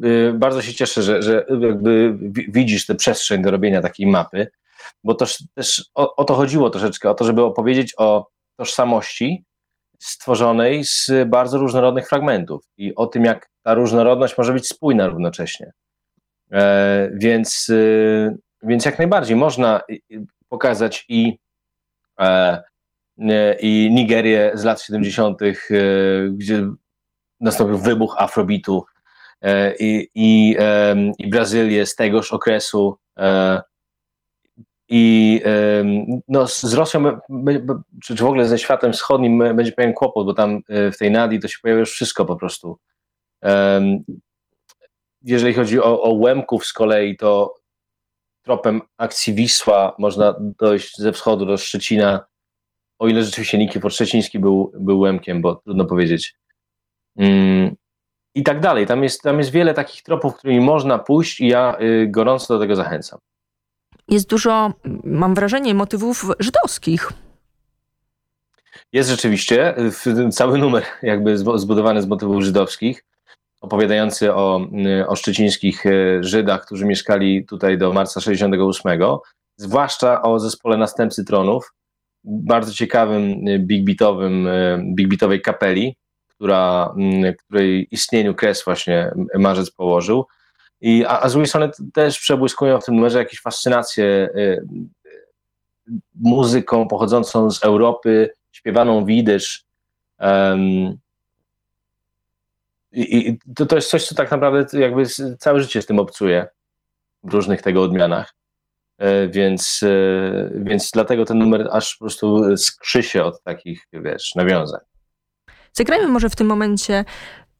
Y, 0.06 0.34
bardzo 0.36 0.62
się 0.62 0.74
cieszę, 0.74 1.03
że, 1.03 1.22
że 1.22 1.46
jakby 1.60 2.18
widzisz 2.48 2.86
tę 2.86 2.96
przestrzeń 2.96 3.41
do 3.41 3.51
robienia 3.51 3.82
takiej 3.82 4.08
mapy, 4.08 4.48
bo 5.03 5.13
to 5.15 5.25
też 5.53 5.89
o, 5.96 6.15
o 6.15 6.24
to 6.24 6.34
chodziło 6.34 6.70
troszeczkę, 6.70 7.10
o 7.10 7.13
to, 7.13 7.25
żeby 7.25 7.44
opowiedzieć 7.44 7.94
o 7.98 8.27
tożsamości 8.56 9.44
stworzonej 10.00 10.86
z 10.86 11.12
bardzo 11.25 11.58
różnorodnych 11.58 12.10
fragmentów 12.10 12.65
i 12.77 12.96
o 12.96 13.08
tym, 13.08 13.25
jak 13.25 13.50
ta 13.63 13.74
różnorodność 13.74 14.38
może 14.38 14.53
być 14.53 14.68
spójna 14.68 15.08
równocześnie. 15.08 15.72
E, 16.51 17.10
więc, 17.13 17.70
y, 17.70 18.38
więc 18.63 18.86
jak 18.86 18.98
najbardziej 18.98 19.36
można 19.36 19.82
pokazać 20.50 21.06
i, 21.10 21.38
i 23.60 23.89
Nigerię 23.91 24.51
z 24.53 24.63
lat 24.63 24.82
70., 24.82 25.41
e, 25.41 25.53
gdzie 26.32 26.68
nastąpił 27.39 27.77
wybuch 27.77 28.15
afrobitu, 28.18 28.86
i, 29.80 30.08
i, 30.15 30.58
i 31.18 31.30
Brazylię 31.30 31.86
z 31.86 31.96
tegoż 31.96 32.34
okresu, 32.34 32.98
i 34.89 35.41
no, 36.27 36.48
z 36.48 36.74
Rosją, 36.74 37.20
czy, 38.03 38.15
w 38.15 38.25
ogóle 38.25 38.48
ze 38.48 38.60
światem 38.60 38.94
wschodnim 38.94 39.39
będzie 39.56 39.72
pewien 39.72 39.94
kłopot, 39.94 40.25
bo 40.25 40.34
tam 40.34 40.62
w 40.70 40.98
tej 40.98 41.12
Nadii 41.12 41.39
to 41.39 41.48
się 41.48 41.58
pojawia 41.62 41.80
już 41.80 41.91
wszystko 41.91 42.25
po 42.25 42.36
prostu. 42.36 42.77
Jeżeli 45.22 45.53
chodzi 45.53 45.80
o, 45.80 46.01
o 46.01 46.13
Łemków 46.13 46.65
z 46.65 46.74
kolei, 46.74 47.18
to 47.18 47.61
tropem 48.42 48.82
akcji 48.98 49.34
Wisła 49.34 49.96
można 50.00 50.36
dojść 50.40 50.98
ze 50.98 51.14
wschodu 51.14 51.46
do 51.46 51.58
Szczecina, 51.58 52.26
o 53.00 53.08
ile 53.08 53.24
rzeczywiście 53.24 53.58
Nikifor 53.58 53.94
Szczeciński 53.94 54.40
był, 54.40 54.72
był 54.80 55.00
Łemkiem, 55.00 55.42
bo 55.42 55.56
trudno 55.56 55.86
powiedzieć. 55.86 56.36
Mm, 57.18 57.76
I 58.36 58.44
tak 58.44 58.60
dalej. 58.60 58.88
Tam 58.88 59.04
jest, 59.04 59.22
tam 59.22 59.40
jest 59.40 59.52
wiele 59.52 59.74
takich 59.74 60.04
tropów, 60.04 60.36
którymi 60.36 60.60
można 60.60 61.00
pójść 61.00 61.40
i 61.40 61.48
ja 61.48 61.78
y, 61.82 62.08
gorąco 62.08 62.54
do 62.54 62.60
tego 62.60 62.76
zachęcam. 62.76 63.20
Jest 64.08 64.30
dużo, 64.30 64.74
mam 65.04 65.36
wrażenie, 65.36 65.74
motywów 65.74 66.26
żydowskich. 66.40 67.12
Jest 68.94 69.10
rzeczywiście 69.10 69.76
cały 70.32 70.58
numer 70.58 70.84
jakby 71.04 71.38
zbudowany 71.38 72.02
z 72.02 72.08
motywów 72.08 72.44
żydowskich 72.44 73.04
opowiadający 73.62 74.34
o, 74.34 74.68
y, 75.01 75.08
o 75.08 75.15
szczecińskich 75.15 75.86
y, 75.86 76.20
Żydach, 76.22 76.65
którzy 76.65 76.86
mieszkali 76.86 77.46
tutaj 77.46 77.77
do 77.77 77.94
marca 77.94 78.22
68, 78.22 79.01
zwłaszcza 79.58 80.22
o 80.22 80.39
zespole 80.39 80.77
Następcy 80.77 81.25
Tronów, 81.25 81.74
bardzo 82.24 82.74
ciekawym 82.74 83.48
y, 83.48 83.60
big 83.60 83.86
beatowym, 83.86 84.48
big 84.96 85.08
beatowej 85.08 85.41
kapeli, 85.41 85.96
która, 86.27 86.96
której 87.46 87.88
istnieniu 87.91 88.36
kres 88.36 88.63
właśnie 88.65 89.12
Marzec 89.36 89.72
położył. 89.72 90.25
I, 90.82 91.06
a, 91.06 91.20
a 91.20 91.30
z 91.30 91.32
drugiej 91.32 91.48
strony 91.48 91.72
też 91.94 92.20
przebłyskują 92.20 92.80
w 92.80 92.86
tym 92.86 92.96
numerze 92.96 93.20
jakieś 93.20 93.41
fascynacje 93.41 94.30
muzyką 96.15 96.88
pochodzącą 96.88 97.51
z 97.51 97.63
Europy, 97.63 98.30
śpiewaną 98.51 99.06
widysz. 99.06 99.65
Um, 100.20 100.98
i, 102.92 103.28
i 103.28 103.40
to, 103.56 103.66
to 103.66 103.76
jest 103.76 103.90
coś, 103.90 104.08
co 104.08 104.16
tak 104.16 104.32
naprawdę 104.32 104.80
jakby 104.80 105.06
całe 105.40 105.62
życie 105.62 105.82
z 105.82 105.86
tym 105.86 106.00
obcuje 106.00 106.48
w 107.24 107.34
różnych 107.34 107.62
tego 107.62 107.84
odmianach. 107.84 108.34
E, 108.98 109.28
więc, 109.28 109.80
e, 109.84 110.50
więc 110.56 110.92
dlatego 110.94 111.26
ten 111.26 111.38
numer 111.38 111.68
aż 111.72 111.96
po 111.96 112.06
prostu 112.06 112.58
skrzy 112.58 113.04
się 113.04 113.24
od 113.24 113.44
takich, 113.44 113.88
wiesz, 113.94 114.36
nawiązań. 114.36 114.80
Zagrajmy 115.74 116.08
może 116.08 116.30
w 116.30 116.36
tym 116.36 116.48
momencie 116.48 117.06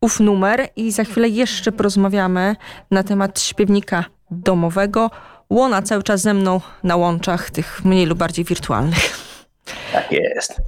ów 0.02 0.20
numer 0.20 0.68
i 0.76 0.92
za 0.92 1.04
chwilę 1.04 1.30
jeszcze 1.30 1.72
porozmawiamy 1.72 2.56
na 2.92 3.04
temat 3.04 3.40
śpiewnika 3.40 4.06
domowego. 4.32 5.10
Łona 5.50 5.82
cały 5.82 6.04
czas 6.04 6.22
ze 6.22 6.34
mną 6.34 6.62
na 6.84 6.96
łączach, 6.96 7.50
tych 7.50 7.86
mniej 7.86 8.06
lub 8.06 8.18
bardziej 8.18 8.46
wirtualnych. 8.46 9.18
Tak 9.94 10.12
jest. 10.12 10.62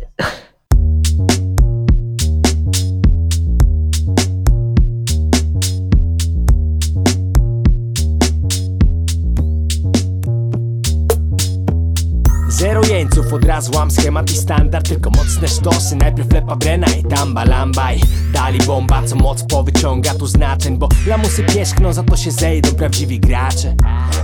Jeńców, 13.63 13.69
od 13.69 13.75
razu 13.75 13.77
łam 13.77 13.91
schemat 13.91 14.31
i 14.31 14.37
standard 14.37 14.87
Tylko 14.87 15.09
mocne 15.09 15.47
sztosy, 15.47 15.95
najpierw 15.95 16.33
lepa 16.33 16.55
brena 16.55 16.87
i 16.87 17.03
tamba 17.03 17.45
lambaj. 17.45 18.01
Dali 18.33 18.59
bomba, 18.59 19.03
co 19.03 19.15
moc 19.15 19.43
powyciąga 19.43 20.13
tu 20.13 20.27
znaczeń 20.27 20.77
Bo 20.77 20.89
lamusy 21.07 21.43
pierzchną, 21.43 21.93
za 21.93 22.03
to 22.03 22.17
się 22.17 22.31
zejdą 22.31 22.69
prawdziwi 22.71 23.19
gracze. 23.19 23.75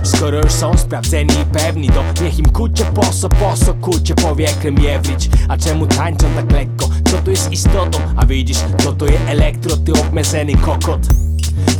Skoro 0.02 0.38
już 0.38 0.52
są 0.52 0.78
sprawdzeni 0.78 1.34
i 1.34 1.44
pewni 1.44 1.88
To 1.88 2.22
niech 2.22 2.38
im 2.38 2.48
kucie 2.48 2.84
poso, 2.84 3.28
poso, 3.28 3.74
kucie 3.74 4.14
powiekrem 4.14 4.78
jewrić 4.78 5.30
A 5.48 5.56
czemu 5.56 5.86
tańczą 5.86 6.26
tak 6.36 6.52
lekko? 6.52 6.88
Co 7.10 7.18
tu 7.18 7.30
jest 7.30 7.52
istotą? 7.52 7.98
A 8.16 8.26
widzisz, 8.26 8.58
co 8.84 8.92
to 8.92 9.06
jest 9.06 9.22
elektro, 9.28 9.76
ty 9.76 9.92
obmezeny 9.92 10.56
kokot 10.56 11.29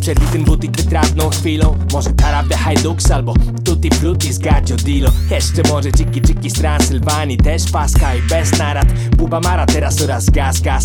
Przerwitym 0.01 0.45
butik 0.45 0.77
wytrawną 0.77 1.31
chwilą. 1.31 1.79
Może 1.93 2.11
tarabia 2.11 2.57
Hajdux 2.57 3.11
albo 3.11 3.35
Tutti 3.65 3.91
Frutti 3.91 4.33
z 4.33 4.39
Gadzio 4.39 4.77
Dilo 4.77 5.11
Jeszcze 5.31 5.63
może 5.69 5.93
Ciki 5.93 6.23
Ciki 6.23 6.51
z 6.51 6.55
Transylwanii 6.55 7.37
Też 7.37 7.71
paska 7.71 8.15
i 8.15 8.23
bez 8.23 8.59
narad. 8.59 8.87
Buba 9.17 9.41
Mara 9.41 9.67
teraz 9.67 10.03
oraz 10.03 10.31
gaz 10.31 10.61
gaz 10.61 10.85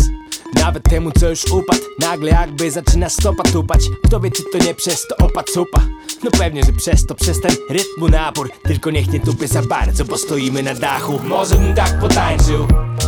nawet 0.55 0.83
temu 0.83 1.11
co 1.11 1.29
już 1.29 1.45
upadł. 1.45 1.81
Nagle 1.99 2.31
jakby 2.31 2.71
zaczyna 2.71 3.09
stopa 3.09 3.43
tupać. 3.43 3.81
Kto 4.03 4.19
wie 4.19 4.31
czy 4.31 4.43
to 4.51 4.57
nie 4.57 4.75
przez 4.75 5.07
to 5.07 5.25
opad 5.25 5.49
supa? 5.49 5.81
No 6.23 6.31
pewnie, 6.31 6.63
że 6.63 6.73
przez 6.73 7.05
to, 7.05 7.15
przez 7.15 7.41
ten 7.41 7.51
rytmu 7.69 8.07
napór. 8.09 8.49
Tylko 8.63 8.91
niech 8.91 9.13
nie 9.13 9.19
tupie 9.19 9.47
za 9.47 9.61
bardzo, 9.61 10.05
bo 10.05 10.17
stoimy 10.17 10.63
na 10.63 10.73
dachu. 10.73 11.19
Może 11.23 11.55
bym 11.55 11.75
tak 11.75 11.99
potańczył. 11.99 12.67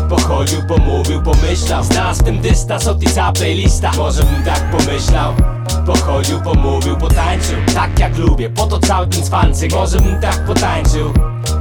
Pochodził, 0.10 0.60
pomówił, 0.68 1.24
pomyślał. 1.24 1.84
Znalazł 1.84 2.24
tym 2.24 2.42
dystans 2.42 2.88
od 2.88 3.04
i 3.04 3.06
cała 3.06 3.32
playlista. 3.32 3.92
Może 3.98 4.24
bym 4.24 4.44
tak 4.44 4.72
pomyślał. 4.72 5.34
Pochodził, 5.86 6.42
pomówił, 6.42 6.98
potańczył. 6.98 7.58
Tak 7.74 8.00
jak 8.00 8.18
lubię, 8.18 8.50
po 8.50 8.68
to 8.68 8.80
cały 8.80 9.08
ten 9.08 9.24
cwancyk 9.24 9.72
Może 9.72 10.00
bym 10.00 10.22
tak 10.22 10.46
potańczył 10.46 11.14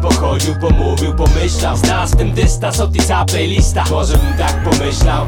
Pochodził, 0.02 0.54
pomówił, 0.60 1.14
pomyślał. 1.14 1.76
W 1.76 2.16
tym 2.16 2.32
dystans 2.32 2.80
od 2.80 2.96
i 2.96 2.98
cała 2.98 3.24
playlista 3.24 3.84
Może 3.90 4.18
bym 4.18 4.38
tak 4.38 4.64
pomyślał. 4.64 5.26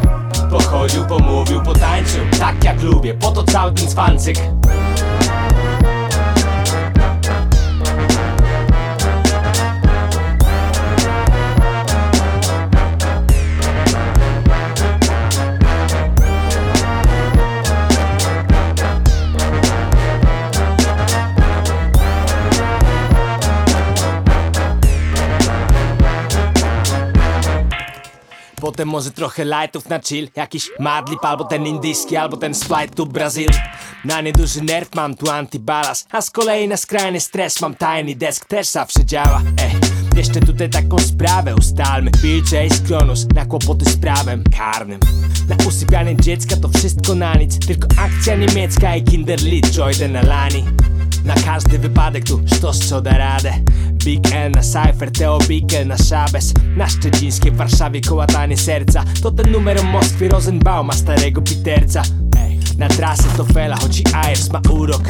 Pochodził, 0.51 1.07
pomówił, 1.07 1.63
potańczył. 1.63 2.25
Tak 2.39 2.65
jak 2.65 2.83
lubię, 2.83 3.15
po 3.15 3.31
to 3.31 3.45
cały 3.45 3.73
ten 3.73 3.89
cwancyk 3.89 4.39
może 28.89 29.11
trochę 29.11 29.45
lightów 29.45 29.89
na 29.89 30.01
chill. 30.01 30.29
Jakiś 30.37 30.71
madlib 30.81 31.25
albo 31.25 31.45
ten 31.45 31.67
indyjski 31.67 32.17
Albo 32.17 32.37
ten 32.37 32.55
z 32.55 32.65
flight 32.65 32.95
to 32.95 33.07
Brazil. 33.07 33.51
Na 34.05 34.21
nieduży 34.21 34.63
nerw 34.63 34.95
mam 34.95 35.17
tu 35.17 35.31
antibalas 35.31 36.07
A 36.11 36.21
z 36.21 36.31
kolei 36.31 36.69
na 36.69 36.77
skrajny 36.77 37.21
stres 37.21 37.61
mam 37.61 37.75
tiny 37.75 38.15
desk 38.15 38.47
Też 38.47 38.69
zawsze 38.69 39.05
działa 39.05 39.43
Ej. 39.63 39.71
Jeszcze 40.17 40.41
tutaj 40.41 40.71
taką 40.71 40.99
sprawę 40.99 41.55
ustalmy. 41.55 42.11
Bill 42.23 42.43
Chase, 42.43 42.83
Kronus 42.87 43.27
na 43.35 43.47
kłopoty 43.47 43.85
z 43.85 43.97
prawem 43.97 44.45
karnym. 44.57 45.01
Na 45.49 45.57
usypianie 45.69 46.17
dziecka 46.17 46.57
to 46.57 46.69
wszystko 46.69 47.15
na 47.15 47.35
nic 47.35 47.67
Tylko 47.67 47.89
akcja 47.97 48.37
niemiecka 48.37 48.97
i 48.97 49.05
Kinderlied 49.05 49.71
Joyden 49.71 50.13
na 50.13 50.23
lani 50.23 50.65
na 51.29 51.35
każdy 51.35 51.79
wypadek 51.79 52.25
tu 52.25 52.41
sztos 52.47 52.79
co 52.79 53.01
da 53.01 53.19
radę. 53.19 53.53
Big 54.05 54.33
L 54.33 54.51
na 54.51 54.63
Cypher, 54.63 55.13
Teo 55.13 55.39
Bickel 55.39 55.87
na 55.87 55.97
Szabes. 55.97 56.53
Na 56.77 56.89
Szczecińskie 56.89 57.51
w 57.51 57.57
Warszawie 57.57 58.01
kołatanie 58.01 58.57
serca. 58.57 59.05
To 59.23 59.31
ten 59.31 59.53
numer 59.53 59.81
o 59.81 59.83
Moskwie 59.83 60.29
Rosenbauma, 60.29 60.93
starego 60.93 61.43
Piterca. 61.43 62.03
Ej, 62.39 62.58
Na 62.79 62.89
trasę 62.89 63.25
to 63.37 63.45
fela, 63.45 63.77
choć 63.77 64.01
i 64.01 64.05
Ayers 64.15 64.51
ma 64.51 64.61
urok. 64.71 65.03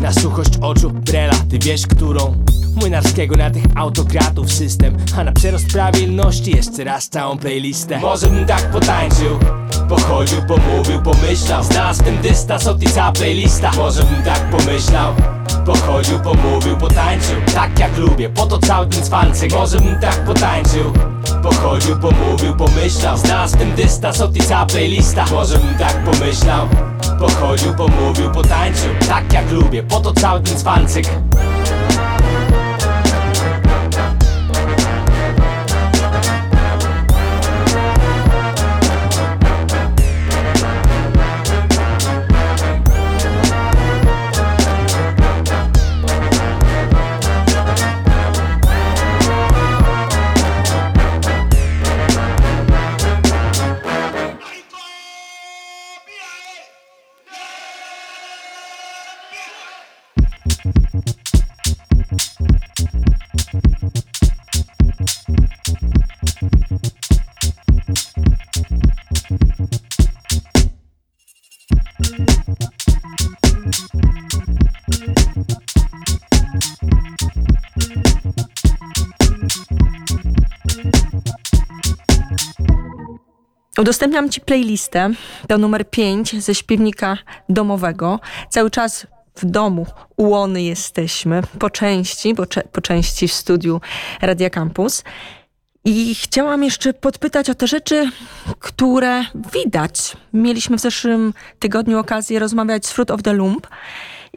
Na 0.00 0.12
suchość 0.12 0.50
oczu 0.60 0.90
Brela, 0.90 1.34
ty 1.50 1.58
wiesz 1.58 1.86
którą. 1.86 2.44
Młynarskiego 2.74 3.36
na 3.36 3.50
tych 3.50 3.64
autokratów 3.74 4.52
system 4.52 4.96
A 5.18 5.24
na 5.24 5.32
przerost 5.32 5.72
prawilności 5.72 6.56
jeszcze 6.56 6.84
raz 6.84 7.08
całą 7.08 7.38
playlistę. 7.38 8.00
Może 8.00 8.26
bym 8.26 8.46
tak 8.46 8.70
potańczył 8.70 9.38
Pochodził, 9.88 10.42
pomówił, 10.42 11.02
pomyślał. 11.02 11.64
Znalazł 11.64 12.04
tym 12.04 12.16
dystans 12.16 12.66
od 12.66 12.82
i 12.82 12.86
cała 12.86 13.12
playlista. 13.12 13.70
Może 13.76 14.02
bym 14.02 14.22
tak 14.22 14.50
pomyślał 14.50 15.14
Pochodził, 15.66 16.18
pomówił, 16.20 16.76
potańczył. 16.76 17.36
Tak 17.54 17.78
jak 17.78 17.96
lubię, 17.98 18.28
po 18.28 18.46
to 18.46 18.58
cały 18.58 18.86
ten 18.86 19.02
cwancyk. 19.02 19.52
Może 19.52 19.78
bym 19.78 20.00
tak 20.00 20.24
potańczył 20.24 20.92
Pochodził, 21.42 21.96
pomówił, 21.98 22.56
pomyślał. 22.56 23.16
Znalazł 23.16 23.58
tym 23.58 23.74
dystans 23.74 24.20
od 24.20 24.36
i 24.36 24.40
cała 24.40 24.66
playlista. 24.66 25.24
Może 25.30 25.58
bym 25.58 25.74
tak 25.78 26.04
pomyślał 26.04 26.68
Pochodził, 27.18 27.74
pomówił, 27.74 28.30
potańczył. 28.32 28.90
Tak 29.08 29.32
jak 29.32 29.50
lubię, 29.50 29.82
po 29.82 30.00
to 30.00 30.12
cały 30.12 30.40
ten 30.40 30.58
cwancyk 30.58 31.06
Udostępniam 83.86 84.30
Ci 84.30 84.40
playlistę, 84.40 85.10
to 85.48 85.58
numer 85.58 85.90
5 85.90 86.42
ze 86.42 86.54
śpiewnika 86.54 87.18
domowego. 87.48 88.20
Cały 88.50 88.70
czas 88.70 89.06
w 89.36 89.44
domu 89.44 89.86
ułony 90.16 90.62
jesteśmy, 90.62 91.42
po 91.58 91.70
części, 91.70 92.34
bo 92.34 92.44
po 92.72 92.80
części 92.80 93.28
w 93.28 93.32
studiu 93.32 93.80
Radia 94.22 94.50
Campus. 94.50 95.04
I 95.84 96.14
chciałam 96.14 96.64
jeszcze 96.64 96.94
podpytać 96.94 97.50
o 97.50 97.54
te 97.54 97.66
rzeczy, 97.66 98.10
które 98.58 99.22
widać. 99.52 100.16
Mieliśmy 100.32 100.78
w 100.78 100.80
zeszłym 100.80 101.34
tygodniu 101.58 101.98
okazję 101.98 102.38
rozmawiać 102.38 102.86
z 102.86 102.92
Fruit 102.92 103.10
of 103.10 103.22
the 103.22 103.32
Lump. 103.32 103.66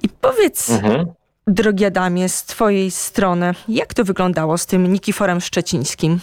I 0.01 0.09
powiedz, 0.09 0.69
mhm. 0.69 1.05
drogi 1.47 1.85
Adamie, 1.85 2.29
z 2.29 2.43
twojej 2.43 2.91
strony, 2.91 3.53
jak 3.67 3.93
to 3.93 4.03
wyglądało 4.03 4.57
z 4.57 4.65
tym 4.65 4.93
Nikiforem 4.93 5.41
Szczecińskim? 5.41 6.19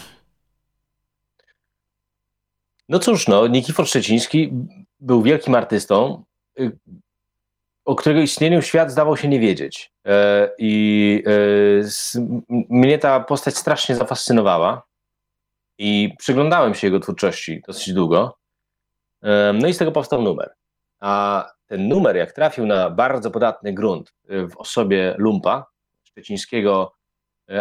No 2.88 2.98
cóż, 2.98 3.28
no, 3.28 3.46
Nikifor 3.46 3.86
Szczeciński 3.86 4.52
był 5.00 5.22
wielkim 5.22 5.54
artystą, 5.54 6.24
y, 6.60 6.78
o 7.84 7.94
którego 7.94 8.20
istnieniu 8.20 8.62
świat 8.62 8.90
zdawał 8.90 9.16
się 9.16 9.28
nie 9.28 9.40
wiedzieć. 9.40 9.92
E, 10.06 10.50
I 10.58 11.22
e, 11.26 12.52
mnie 12.68 12.98
ta 12.98 13.20
postać 13.20 13.56
strasznie 13.56 13.96
zafascynowała 13.96 14.82
i 15.78 16.14
przyglądałem 16.18 16.74
się 16.74 16.86
jego 16.86 17.00
twórczości 17.00 17.62
dosyć 17.66 17.94
długo. 17.94 18.38
E, 19.22 19.52
no 19.52 19.68
i 19.68 19.74
z 19.74 19.78
tego 19.78 19.92
powstał 19.92 20.22
numer. 20.22 20.54
A 21.00 21.44
ten 21.66 21.88
numer, 21.88 22.16
jak 22.16 22.32
trafił 22.32 22.66
na 22.66 22.90
bardzo 22.90 23.30
podatny 23.30 23.72
grunt 23.72 24.14
w 24.28 24.56
osobie 24.56 25.14
Lumpa, 25.18 25.66
szczecińskiego, 26.04 26.92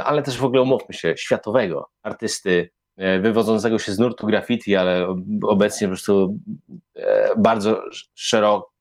ale 0.04 0.24
też 0.24 0.38
w 0.38 0.46
ogóle 0.46 0.62
umówmy 0.62 0.96
się, 0.96 1.18
światowego 1.18 1.90
artysty 2.04 2.70
wywodzącego 2.98 3.80
się 3.80 3.92
z 3.92 4.00
nurtu 4.00 4.28
graffiti, 4.28 4.76
ale 4.76 5.08
obecnie 5.44 5.88
po 5.88 5.92
prostu 5.92 6.40
e, 6.96 7.30
bardzo 7.38 7.84
szeroko, 8.14 8.72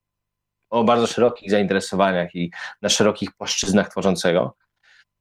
o 0.71 0.85
bardzo 0.85 1.07
szerokich 1.07 1.51
zainteresowaniach 1.51 2.35
i 2.35 2.51
na 2.83 2.89
szerokich 2.89 3.33
płaszczyznach 3.33 3.89
tworzącego, 3.89 4.57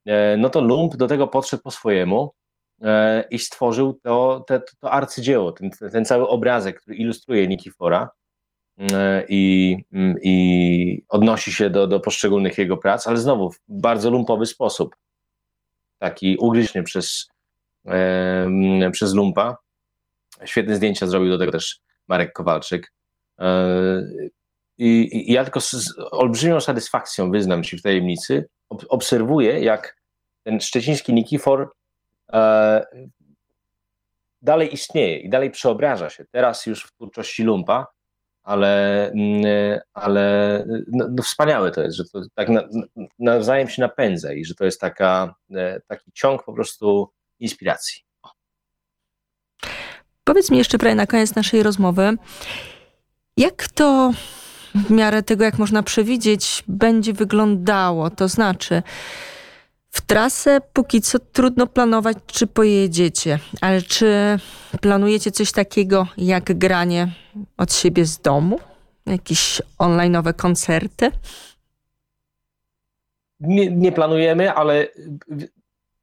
e, 0.05 0.37
no 0.37 0.49
to 0.49 0.61
Lump 0.61 0.95
do 0.95 1.07
tego 1.07 1.27
podszedł 1.27 1.63
po 1.63 1.71
swojemu 1.71 2.33
e, 2.81 3.23
i 3.29 3.39
stworzył 3.39 3.93
to, 4.03 4.45
to, 4.47 4.59
to 4.79 4.91
arcydzieło, 4.91 5.51
ten, 5.51 5.69
ten 5.91 6.05
cały 6.05 6.27
obrazek, 6.27 6.81
który 6.81 6.95
ilustruje 6.95 7.47
Nikifora 7.47 8.09
e, 8.77 9.25
i, 9.29 9.77
i 10.21 11.05
odnosi 11.09 11.51
się 11.51 11.69
do, 11.69 11.87
do 11.87 11.99
poszczególnych 11.99 12.57
jego 12.57 12.77
prac, 12.77 13.07
ale 13.07 13.17
znowu 13.17 13.51
w 13.51 13.59
bardzo 13.67 14.09
lumpowy 14.09 14.45
sposób, 14.45 14.95
taki 15.99 16.37
ugryźny 16.37 16.83
przez, 16.83 17.27
e, 17.29 17.32
przez 18.91 19.13
lumpa. 19.13 19.57
Świetne 20.45 20.75
zdjęcia 20.75 21.07
zrobił 21.07 21.29
do 21.29 21.37
tego 21.37 21.51
też 21.51 21.79
Marek 22.07 22.33
Kowalczyk. 22.33 22.93
E, 23.39 24.01
I, 24.77 25.09
I, 25.11 25.33
ja 25.33 25.43
tylko 25.43 25.61
z 25.61 25.95
olbrzymią 26.11 26.59
satysfakcją 26.59 27.31
wyznam 27.31 27.63
ci 27.63 27.77
w 27.77 27.81
tajemnicy, 27.81 28.49
obserwuję, 28.89 29.59
jak 29.59 29.97
ten 30.43 30.59
szczeciński 30.59 31.13
Nikifor 31.13 31.73
e, 32.33 32.85
dalej 34.41 34.73
istnieje 34.73 35.17
i 35.19 35.29
dalej 35.29 35.51
przeobraża 35.51 36.09
się. 36.09 36.25
Teraz 36.31 36.65
już 36.65 36.83
w 36.83 36.91
twórczości 36.91 37.43
lumpa, 37.43 37.87
ale, 38.43 39.05
mm, 39.11 39.79
ale 39.93 40.65
no, 40.87 41.07
no 41.11 41.23
wspaniałe 41.23 41.71
to 41.71 41.81
jest, 41.81 41.97
że 41.97 42.03
to 42.05 42.21
tak 42.35 42.49
na, 42.49 42.63
nawzajem 43.19 43.69
się 43.69 43.81
napędza 43.81 44.33
i 44.33 44.45
że 44.45 44.55
to 44.55 44.65
jest 44.65 44.81
taka, 44.81 45.35
e, 45.55 45.81
taki 45.87 46.11
ciąg 46.11 46.43
po 46.43 46.53
prostu 46.53 47.09
inspiracji. 47.39 48.03
Powiedz 50.23 50.51
mi 50.51 50.57
jeszcze 50.57 50.77
prawie 50.77 50.95
na 50.95 51.07
koniec 51.07 51.35
naszej 51.35 51.63
rozmowy, 51.63 52.17
jak 53.37 53.67
to 53.67 54.13
w 54.75 54.89
miarę 54.91 55.23
tego, 55.23 55.43
jak 55.43 55.57
można 55.57 55.83
przewidzieć, 55.83 56.63
będzie 56.67 57.13
wyglądało? 57.13 58.09
To 58.09 58.27
znaczy, 58.27 58.83
w 59.89 60.01
trasę 60.01 60.61
póki 60.73 61.01
co 61.01 61.19
trudno 61.19 61.67
planować, 61.67 62.17
czy 62.27 62.47
pojedziecie, 62.47 63.39
ale 63.61 63.81
czy 63.81 64.39
planujecie 64.81 65.31
coś 65.31 65.51
takiego 65.51 66.07
jak 66.17 66.57
granie 66.57 67.11
od 67.57 67.73
siebie 67.73 68.05
z 68.05 68.19
domu? 68.19 68.59
Jakieś 69.05 69.61
online'owe 69.79 70.33
koncerty? 70.35 71.11
Nie, 73.39 73.71
nie, 73.71 73.91
planujemy, 73.91 74.53
ale 74.53 74.87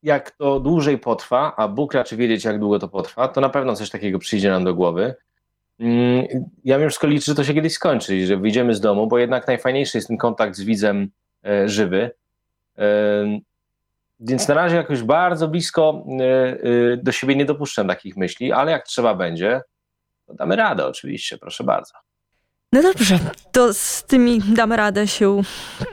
jak 0.02 0.30
to 0.30 0.60
dłużej 0.60 0.98
potrwa, 0.98 1.56
a 1.56 1.68
Bóg 1.68 1.94
raczy 1.94 2.16
wiedzieć, 2.16 2.44
jak 2.44 2.58
długo 2.58 2.78
to 2.78 2.88
potrwa, 2.88 3.28
to 3.28 3.40
na 3.40 3.48
pewno 3.48 3.76
coś 3.76 3.90
takiego 3.90 4.18
przyjdzie 4.18 4.50
nam 4.50 4.64
do 4.64 4.74
głowy. 4.74 5.14
Mm, 5.80 6.26
ja 6.64 6.78
wiem, 6.78 6.88
wszystko 6.88 7.06
liczę, 7.06 7.24
że 7.24 7.34
to 7.34 7.44
się 7.44 7.54
kiedyś 7.54 7.72
skończy 7.72 8.16
i 8.16 8.26
że 8.26 8.36
wyjdziemy 8.36 8.74
z 8.74 8.80
domu, 8.80 9.06
bo 9.06 9.18
jednak 9.18 9.46
najfajniejszy 9.46 9.98
jest 9.98 10.08
ten 10.08 10.16
kontakt 10.16 10.56
z 10.56 10.64
widzem 10.64 11.10
e, 11.46 11.68
żywy. 11.68 12.10
E, 12.78 12.84
więc 14.20 14.48
na 14.48 14.54
razie 14.54 14.76
jakoś 14.76 15.02
bardzo 15.02 15.48
blisko 15.48 16.04
e, 16.20 16.96
do 16.96 17.12
siebie 17.12 17.36
nie 17.36 17.44
dopuszczam 17.44 17.88
takich 17.88 18.16
myśli, 18.16 18.52
ale 18.52 18.72
jak 18.72 18.84
trzeba 18.84 19.14
będzie, 19.14 19.60
to 20.26 20.34
damy 20.34 20.56
radę 20.56 20.86
oczywiście, 20.86 21.38
proszę 21.38 21.64
bardzo. 21.64 21.92
No 22.72 22.83
dobrze, 22.83 23.18
to 23.52 23.74
z 23.74 24.04
tymi 24.04 24.40
damy 24.40 24.76
radę 24.76 25.06
się 25.09 25.40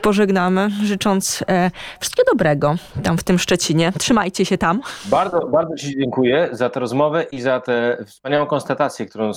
pożegnamy, 0.02 0.70
życząc 0.84 1.44
e, 1.48 1.72
wszystkiego 2.00 2.32
dobrego 2.32 2.76
tam 3.04 3.18
w 3.18 3.24
tym 3.24 3.40
Szczecinie. 3.40 3.94
Trzymajcie 4.00 4.46
się 4.46 4.58
tam. 4.58 4.82
Bardzo, 5.06 5.40
bardzo 5.40 5.76
Ci 5.76 5.98
dziękuję 6.00 6.50
za 6.52 6.70
tę 6.70 6.80
rozmowę 6.80 7.24
i 7.24 7.42
za 7.42 7.60
tę 7.62 7.98
wspaniałą 8.06 8.46
konstatację, 8.46 9.06
którą 9.06 9.32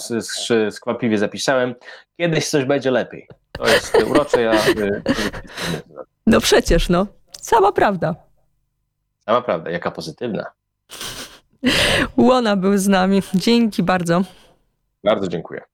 skwapliwie 0.71 1.19
zapisałem. 1.19 1.75
Kiedyś 2.17 2.49
coś 2.49 2.65
będzie 2.65 2.91
lepiej. 2.91 3.29
To 3.53 3.69
jest 3.69 3.95
urocze. 4.11 4.43
Ja... 4.43 4.53
No 6.27 6.41
przecież, 6.41 6.89
no. 6.89 7.07
Sama 7.41 7.73
prawda. 7.73 8.15
Sama 9.25 9.43
prawda, 9.43 9.71
jaka 9.71 9.91
pozytywna. 9.91 10.47
Łona 12.17 12.57
był 12.57 12.79
z 12.79 12.89
nami. 12.89 13.23
Dzięki 13.35 13.83
bardzo. 13.83 14.23
Bardzo 15.05 15.29
dziękuję. 15.29 15.70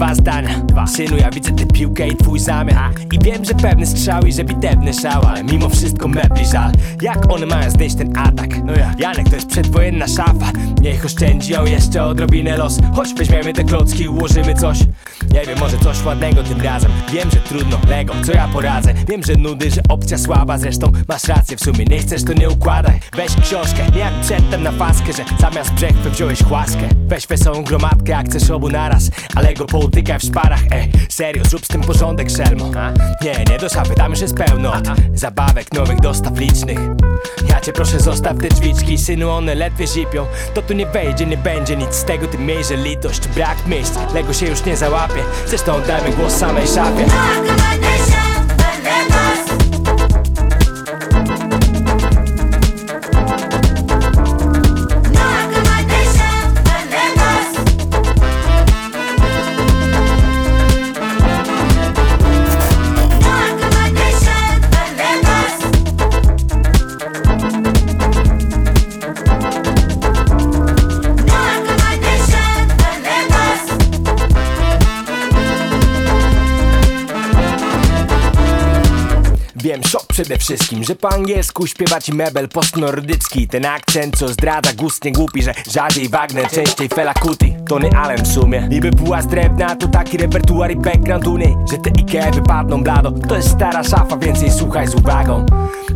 Dwa 0.00 0.14
zdania. 0.14 0.48
Dwa. 0.58 0.86
Synu, 0.86 1.16
ja 1.16 1.30
widzę 1.30 1.52
tę 1.52 1.66
piłkę 1.66 2.08
i 2.08 2.16
twój 2.16 2.38
zamiar. 2.38 2.90
I 3.12 3.18
wiem, 3.24 3.44
że 3.44 3.54
pewne 3.54 3.86
strzały 3.86 4.28
i 4.28 4.32
że 4.32 4.44
bitewny 4.44 4.94
szał 4.94 5.22
Ale 5.28 5.44
mimo 5.44 5.68
wszystko 5.68 6.08
mebli 6.08 6.46
żal. 6.46 6.72
Jak 7.02 7.32
one 7.32 7.46
mają 7.46 7.70
znieść 7.70 7.94
ten 7.96 8.18
atak? 8.18 8.64
No 8.64 8.72
ja, 8.72 8.94
Janek 8.98 9.28
to 9.28 9.34
jest 9.34 9.48
przedwojenna 9.48 10.08
szafa. 10.08 10.52
Niech 10.80 11.04
oszczędzi 11.04 11.52
ją 11.52 11.64
jeszcze 11.64 12.04
odrobinę 12.04 12.56
los. 12.56 12.78
Choć 12.94 13.14
weźmiemy 13.14 13.52
te 13.52 13.64
klocki 13.64 14.02
i 14.02 14.08
ułożymy 14.08 14.54
coś. 14.54 14.78
Nie 15.32 15.46
wiem, 15.46 15.58
może 15.58 15.78
coś 15.78 16.04
ładnego 16.04 16.42
tym 16.42 16.60
razem. 16.60 16.90
Wiem, 17.12 17.30
że 17.30 17.36
trudno, 17.36 17.78
Lego, 17.88 18.14
co 18.26 18.32
ja 18.32 18.48
poradzę? 18.48 18.94
Wiem, 19.08 19.22
że 19.22 19.34
nudy, 19.34 19.70
że 19.70 19.80
opcja 19.88 20.18
słaba. 20.18 20.58
Zresztą 20.58 20.92
masz 21.08 21.24
rację 21.24 21.56
w 21.56 21.60
sumie, 21.60 21.84
nie 21.84 21.98
chcesz 21.98 22.24
to 22.24 22.32
nie 22.32 22.50
układaj. 22.50 23.00
Weź 23.16 23.34
książkę, 23.42 23.82
nie 23.94 23.98
jak 23.98 24.12
przedtem 24.20 24.62
na 24.62 24.72
faskę 24.72 25.12
Że 25.12 25.24
zamiast 25.40 25.72
brzechwy 25.72 26.10
wziąłeś 26.10 26.42
chłaskę. 26.42 26.88
Weź 27.06 27.26
wesołą 27.26 27.64
gromadkę, 27.64 28.12
jak 28.12 28.26
chcesz 28.26 28.50
obu 28.50 28.68
naraz. 28.68 29.10
Ale 29.34 29.54
go 29.54 29.64
połtykaj 29.90 30.18
w 30.18 30.22
szparach, 30.22 30.60
ej 30.70 30.90
Serio, 31.08 31.44
zrób 31.44 31.64
z 31.64 31.68
tym 31.68 31.80
porządek, 31.80 32.30
szelmo 32.30 32.70
Nie, 33.22 33.44
nie 33.50 33.58
do 33.58 33.68
szafy, 33.68 33.94
tam 33.94 34.10
już 34.10 34.20
jest 34.20 34.34
pełno 34.34 34.72
Zabawek 35.14 35.72
nowych, 35.72 36.00
dostaw 36.00 36.38
licznych. 36.38 36.78
Ja 37.48 37.60
cię 37.60 37.72
proszę, 37.72 38.00
zostaw 38.00 38.38
te 38.38 38.48
drzwiczki 38.48 38.98
Synu, 38.98 39.30
one 39.30 39.54
ledwie 39.54 39.86
zipią. 39.86 40.26
To 40.54 40.62
tu 40.62 40.74
nie 40.74 40.86
wejdzie, 40.86 41.26
nie 41.26 41.36
będzie 41.36 41.76
nic 41.76 41.94
z 41.94 42.04
tego 42.04 42.26
Tym 42.26 42.40
mniej, 42.40 42.64
że 42.64 42.76
litość, 42.76 43.28
brak 43.28 43.66
miejsc 43.66 43.98
Lego 44.14 44.32
się 44.32 44.46
już 44.46 44.64
nie 44.64 44.76
załapie 44.76 45.22
Zresztą 45.46 45.80
dajmy 45.86 46.16
głos 46.16 46.32
samej 46.32 46.66
szafie 46.66 47.04
to 80.24 80.28
the 80.28 80.39
wszystkim 80.40 80.84
Że 80.84 80.96
po 80.96 81.12
angielsku 81.12 81.66
śpiewa 81.66 82.00
ci 82.00 82.14
mebel 82.14 82.48
postnordycki. 82.48 83.48
Ten 83.48 83.66
akcent 83.66 84.18
co 84.18 84.28
zdradza 84.28 84.72
gust 84.72 85.04
nie 85.04 85.12
głupi 85.12 85.42
Że 85.42 85.54
rzadziej 85.70 86.08
Wagner, 86.08 86.50
częściej 86.50 86.88
Fela 86.88 87.14
Kuti 87.14 87.54
Tony 87.68 87.90
Allen 87.90 88.24
w 88.24 88.28
sumie. 88.28 88.68
Niby 88.70 88.90
była 88.90 89.22
drewna 89.22 89.76
to 89.76 89.88
taki 89.88 90.16
repertuar 90.16 90.70
i 90.70 90.76
background 90.76 91.26
u 91.26 91.36
niej. 91.36 91.56
Że 91.70 91.78
te 91.78 91.90
Ikea 91.90 92.30
wypadną 92.30 92.82
blado 92.82 93.12
To 93.28 93.36
jest 93.36 93.50
stara 93.50 93.84
szafa, 93.84 94.16
więcej 94.16 94.50
słuchaj 94.50 94.88
z 94.88 94.94
uwagą. 94.94 95.46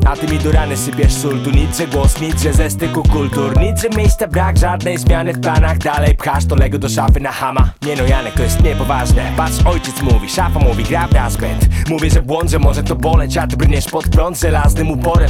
A 0.06 0.16
ty 0.16 0.28
mi 0.28 0.38
do 0.38 0.52
rany 0.52 0.76
sypiesz 0.76 1.12
sól 1.12 1.40
Tu 1.40 1.50
nic, 1.50 1.78
że 1.78 1.86
głos, 1.86 2.20
nic, 2.20 2.42
że 2.42 2.52
ze 2.52 2.70
styku 2.70 3.02
kultur. 3.02 3.60
Nic, 3.60 3.82
że 3.82 3.88
miejsca 3.88 4.28
brak, 4.28 4.58
żadnej 4.58 4.98
zmiany 4.98 5.32
w 5.32 5.40
planach. 5.40 5.78
Dalej 5.78 6.16
pchasz 6.16 6.46
to 6.46 6.56
Lego 6.56 6.78
do 6.78 6.88
szafy 6.88 7.20
na 7.20 7.32
hama. 7.32 7.70
Nie 7.86 7.96
no 7.96 8.04
Janek, 8.04 8.34
to 8.34 8.42
jest 8.42 8.62
niepoważne. 8.62 9.32
Patrz, 9.36 9.66
ojciec 9.66 10.02
mówi, 10.02 10.28
szafa 10.28 10.58
mówi, 10.58 10.84
gra 10.84 11.08
w 11.08 11.12
band. 11.12 11.88
Mówię, 11.88 12.10
że 12.10 12.22
błąd, 12.22 12.50
że 12.50 12.58
może 12.58 12.82
to 12.82 12.96
boleć 12.96 13.36
A 13.36 13.46
ty 13.46 13.56
brniesz 13.56 13.86
pod 13.86 14.08
prąd 14.08 14.33
żelaznym 14.34 14.90
uporem. 14.90 15.28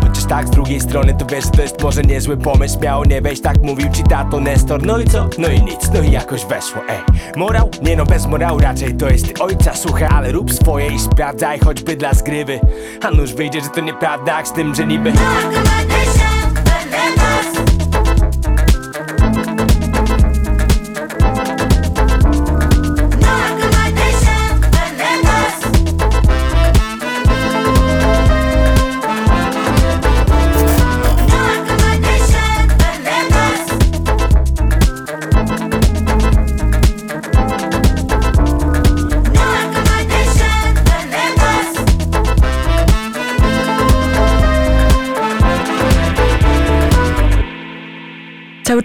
Chociaż 0.00 0.24
tak 0.24 0.46
z 0.46 0.50
drugiej 0.50 0.80
strony 0.80 1.14
to 1.14 1.26
wiesz, 1.26 1.44
to 1.56 1.62
jest 1.62 1.82
może 1.82 2.02
niezły 2.02 2.36
pomysł. 2.36 2.80
Miało 2.80 3.04
nie 3.04 3.20
wejść, 3.20 3.42
tak 3.42 3.62
mówił 3.62 3.90
ci 3.90 4.02
tato 4.02 4.40
Nestor. 4.40 4.82
No 4.82 4.98
i 4.98 5.04
co? 5.04 5.28
No 5.38 5.48
i 5.48 5.62
nic, 5.62 5.90
no 5.94 6.02
i 6.02 6.10
jakoś 6.10 6.44
weszło, 6.44 6.82
ej. 6.88 6.98
Morał? 7.36 7.70
Nie 7.82 7.96
no, 7.96 8.04
bez 8.04 8.26
morału 8.26 8.58
raczej 8.58 8.94
to 8.94 9.10
jest 9.10 9.40
ojca 9.40 9.74
suche 9.74 10.08
Ale 10.08 10.32
rób 10.32 10.52
swoje 10.52 10.86
i 10.86 10.98
sprawdzaj 10.98 11.58
choćby 11.58 11.96
dla 11.96 12.14
zgrywy. 12.14 12.60
A 13.02 13.10
nuż 13.10 13.34
wyjdzie, 13.34 13.60
że 13.60 13.68
to 13.68 13.80
nieprawda, 13.80 14.36
jak 14.36 14.48
z 14.48 14.52
tym, 14.52 14.74
że 14.74 14.86
niby 14.86 15.12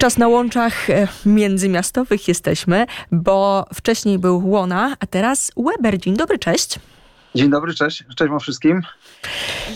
czas 0.05 0.17
na 0.17 0.27
łączach 0.27 0.89
e, 0.89 1.07
międzymiastowych 1.25 2.27
jesteśmy, 2.27 2.85
bo 3.11 3.65
wcześniej 3.73 4.19
był 4.19 4.49
Łona, 4.49 4.95
a 4.99 5.05
teraz 5.07 5.51
Weber. 5.57 5.97
Dzień 5.97 6.17
dobry, 6.17 6.39
cześć. 6.39 6.79
Dzień 7.35 7.49
dobry, 7.49 7.73
cześć. 7.73 8.03
Cześć 8.15 8.29
wam 8.29 8.39
wszystkim. 8.39 8.81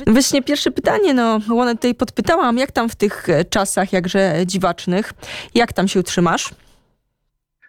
Właśnie 0.08 0.44
pierwsze 0.44 0.72
pytanie, 0.72 1.14
no 1.14 1.40
Łonę 1.50 1.76
tutaj 1.76 1.96
podpytałam, 1.96 2.58
jak 2.58 2.72
tam 2.72 2.90
w 2.90 2.96
tych 2.96 3.30
e, 3.30 3.46
czasach 3.46 3.94
jakże 3.94 4.34
dziwacznych, 4.46 5.14
jak 5.56 5.74
tam 5.74 5.88
się 5.88 6.00
utrzymasz? 6.00 6.50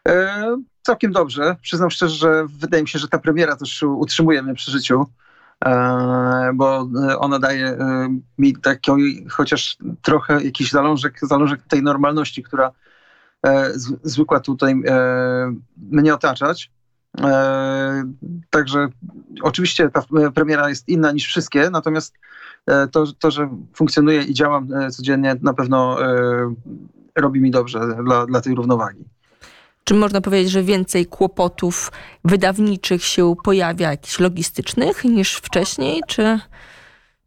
E, 0.09 0.57
całkiem 0.83 1.12
dobrze. 1.12 1.57
Przyznam 1.62 1.90
szczerze, 1.90 2.16
że 2.16 2.44
wydaje 2.59 2.83
mi 2.83 2.88
się, 2.88 2.99
że 2.99 3.09
ta 3.09 3.18
premiera 3.18 3.57
też 3.57 3.83
utrzymuje 3.83 4.42
mnie 4.42 4.55
przy 4.55 4.70
życiu. 4.70 5.07
E, 5.64 6.51
bo 6.55 6.88
e, 7.09 7.18
ona 7.18 7.38
daje 7.38 7.66
e, 7.66 8.09
mi 8.38 8.57
taki 8.57 9.27
chociaż 9.29 9.77
trochę 10.03 10.42
jakiś 10.44 10.70
zalążek, 10.70 11.18
zalążek 11.23 11.62
tej 11.68 11.83
normalności, 11.83 12.42
która 12.42 12.70
zwykła 14.03 14.40
tutaj 14.40 14.83
mnie 15.77 16.14
otaczać. 16.14 16.70
Także 18.51 18.88
oczywiście 19.42 19.90
ta 19.90 20.03
premiera 20.35 20.68
jest 20.68 20.88
inna 20.88 21.12
niż 21.12 21.27
wszystkie, 21.27 21.70
natomiast 21.70 22.14
to, 22.92 23.05
to 23.18 23.31
że 23.31 23.49
funkcjonuje 23.75 24.23
i 24.23 24.35
działam 24.35 24.68
codziennie 24.90 25.37
na 25.42 25.55
pewno 25.55 25.99
robi 27.16 27.40
mi 27.40 27.51
dobrze 27.51 27.81
dla, 28.05 28.27
dla 28.27 28.40
tej 28.40 28.55
równowagi. 28.55 29.05
Czy 29.84 29.94
można 29.94 30.20
powiedzieć, 30.20 30.52
że 30.52 30.62
więcej 30.62 31.06
kłopotów 31.06 31.92
wydawniczych 32.24 33.04
się 33.04 33.34
pojawia, 33.44 33.90
jakichś 33.90 34.18
logistycznych 34.18 35.04
niż 35.04 35.34
wcześniej, 35.36 36.00
czy, 36.08 36.38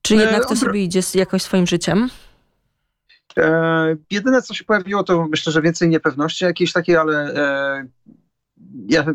czy 0.02 0.16
jednak 0.16 0.46
to 0.46 0.56
sobie 0.56 0.84
idzie 0.84 1.02
z 1.02 1.14
jakoś 1.14 1.42
swoim 1.42 1.68
życiem? 1.68 2.10
E, 3.38 3.96
jedyne, 4.12 4.42
co 4.42 4.54
się 4.54 4.64
pojawiło, 4.64 5.04
to 5.04 5.28
myślę, 5.28 5.54
że 5.54 5.62
więcej 5.62 5.90
niepewności 5.90 6.46
jakiejś 6.46 6.74
takiej, 6.74 6.96
ale 6.96 7.36
e, 7.36 7.88
ja 8.88 9.06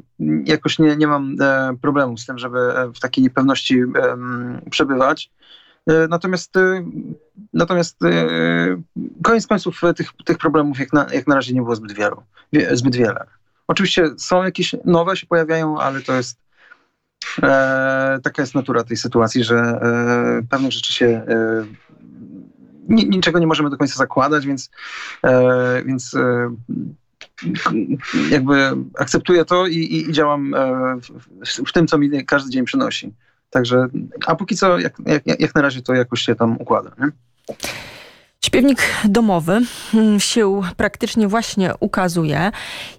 jakoś 0.44 0.78
nie, 0.78 0.96
nie 0.96 1.06
mam 1.06 1.36
e, 1.40 1.76
problemu 1.82 2.16
z 2.16 2.26
tym, 2.26 2.38
żeby 2.38 2.58
w 2.94 3.00
takiej 3.00 3.24
niepewności 3.24 3.80
e, 3.80 4.16
przebywać. 4.70 5.30
E, 5.88 6.08
natomiast, 6.08 6.56
e, 6.56 6.84
natomiast 7.52 7.98
koniec 9.22 9.46
końców 9.46 9.80
tych, 9.96 10.12
tych 10.24 10.38
problemów 10.38 10.78
jak 10.78 10.92
na, 10.92 11.06
jak 11.12 11.26
na 11.26 11.34
razie 11.34 11.54
nie 11.54 11.62
było 11.62 11.76
zbyt 11.76 11.92
wielu, 11.92 12.22
zbyt 12.72 12.96
wiele. 12.96 13.26
Oczywiście 13.68 14.10
są 14.18 14.44
jakieś 14.44 14.74
nowe 14.84 15.16
się 15.16 15.26
pojawiają, 15.26 15.80
ale 15.80 16.00
to 16.00 16.14
jest 16.14 16.38
e, 17.42 18.20
taka 18.22 18.42
jest 18.42 18.54
natura 18.54 18.84
tej 18.84 18.96
sytuacji, 18.96 19.44
że 19.44 19.56
e, 20.52 20.70
rzeczy 20.70 20.92
się 20.92 21.06
e, 21.06 21.64
niczego 22.88 23.38
nie 23.38 23.46
możemy 23.46 23.70
do 23.70 23.76
końca 23.76 23.94
zakładać, 23.94 24.46
więc, 24.46 24.70
e, 25.24 25.82
więc 25.84 26.14
e, 26.14 26.54
jakby 28.30 28.70
akceptuję 28.98 29.44
to 29.44 29.66
i, 29.66 29.76
i, 29.76 30.10
i 30.10 30.12
działam 30.12 30.54
e, 30.54 30.96
w, 31.46 31.68
w, 31.68 31.72
tym, 31.72 31.86
co 31.86 31.98
mi 31.98 32.26
każdy 32.26 32.50
dzień 32.50 32.64
przynosi. 32.64 33.14
Także, 33.50 33.86
a 34.26 34.34
póki 34.34 34.56
co, 34.56 34.78
jak, 34.78 34.94
jak, 35.06 35.40
jak 35.40 35.54
na 35.54 35.62
razie 35.62 35.82
to 35.82 35.94
jakoś 35.94 36.22
się 36.22 36.34
tam 36.34 36.56
układa. 36.60 36.90
Nie? 36.98 37.10
Śpiewnik 38.44 38.82
domowy 39.04 39.60
mm, 39.94 40.20
się 40.20 40.60
praktycznie 40.76 41.28
właśnie 41.28 41.72
ukazuje 41.80 42.50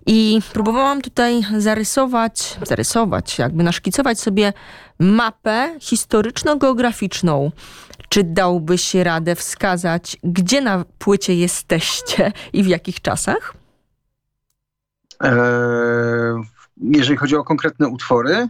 i 0.05 0.39
próbowałam 0.53 1.01
tutaj 1.01 1.41
zarysować, 1.57 2.57
zarysować, 2.63 3.39
jakby 3.39 3.63
naszkicować 3.63 4.19
sobie 4.19 4.53
mapę 4.99 5.75
historyczno-geograficzną. 5.79 7.51
Czy 8.09 8.23
dałbyś 8.23 8.95
radę 8.95 9.35
wskazać, 9.35 10.17
gdzie 10.23 10.61
na 10.61 10.85
płycie 10.99 11.35
jesteście 11.35 12.31
i 12.53 12.63
w 12.63 12.67
jakich 12.67 13.01
czasach? 13.01 13.53
Eee, 15.19 15.31
jeżeli 16.79 17.17
chodzi 17.17 17.35
o 17.35 17.43
konkretne 17.43 17.87
utwory, 17.87 18.47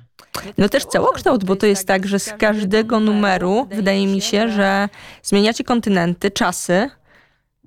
no 0.57 0.69
też 0.69 0.85
całokształt, 0.85 1.43
bo 1.43 1.55
to 1.55 1.65
jest 1.65 1.87
tak, 1.87 2.07
że 2.07 2.19
z 2.19 2.33
każdego 2.33 2.99
numeru 2.99 3.67
wydaje 3.71 4.07
mi 4.07 4.21
się, 4.21 4.49
że 4.49 4.89
zmieniacie 5.23 5.63
kontynenty, 5.63 6.31
czasy. 6.31 6.89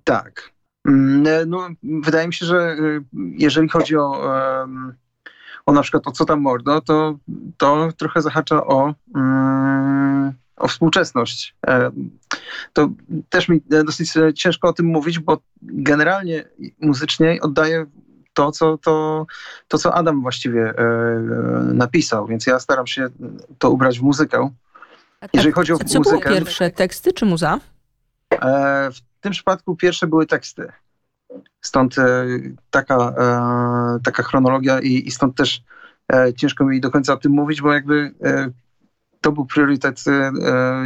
Tak. 0.04 0.52
Mm, 0.88 1.26
e, 1.26 1.46
no, 1.46 1.68
wydaje 1.82 2.26
mi 2.26 2.34
się, 2.34 2.46
że 2.46 2.76
y, 2.80 3.04
jeżeli 3.38 3.68
chodzi 3.68 3.96
o, 3.96 4.34
o 5.66 5.72
na 5.72 5.82
przykład 5.82 6.06
o 6.06 6.12
co 6.12 6.24
tam 6.24 6.40
mordo, 6.40 6.80
to, 6.80 7.18
to 7.56 7.88
trochę 7.96 8.22
zahacza 8.22 8.66
o, 8.66 8.94
mm, 9.14 10.32
o 10.56 10.68
współczesność. 10.68 11.54
E, 11.66 11.90
to 12.72 12.88
też 13.28 13.48
mi 13.48 13.60
dosyć 13.84 14.12
ciężko 14.34 14.68
o 14.68 14.72
tym 14.72 14.86
mówić, 14.86 15.18
bo 15.18 15.38
generalnie 15.62 16.44
muzycznie 16.80 17.38
oddaję 17.40 17.86
to, 18.34 18.52
co, 18.52 18.78
to, 18.78 19.26
to, 19.68 19.78
co 19.78 19.94
Adam 19.94 20.22
właściwie 20.22 20.74
e, 20.78 20.84
napisał, 21.74 22.26
więc 22.26 22.46
ja 22.46 22.58
staram 22.58 22.86
się 22.86 23.08
to 23.58 23.70
ubrać 23.70 23.98
w 23.98 24.02
muzykę. 24.02 24.50
Jeżeli 25.32 25.52
chodzi 25.52 25.72
o 25.72 25.78
co 25.78 25.98
muzykę... 25.98 26.28
Było 26.28 26.36
pierwsze, 26.36 26.70
teksty 26.70 27.12
czy 27.12 27.26
muza? 27.26 27.60
E, 28.32 28.90
w 28.90 29.20
tym 29.20 29.32
przypadku 29.32 29.76
pierwsze 29.76 30.06
były 30.06 30.26
teksty. 30.26 30.72
Stąd 31.60 31.98
e, 31.98 32.26
taka, 32.70 32.96
e, 32.96 33.98
taka 34.04 34.22
chronologia 34.22 34.80
i, 34.80 35.06
i 35.06 35.10
stąd 35.10 35.36
też 35.36 35.62
e, 36.12 36.34
ciężko 36.34 36.64
mi 36.64 36.80
do 36.80 36.90
końca 36.90 37.12
o 37.12 37.16
tym 37.16 37.32
mówić, 37.32 37.62
bo 37.62 37.72
jakby 37.72 38.14
e, 38.24 38.50
to 39.20 39.32
był 39.32 39.46
priorytet 39.46 40.04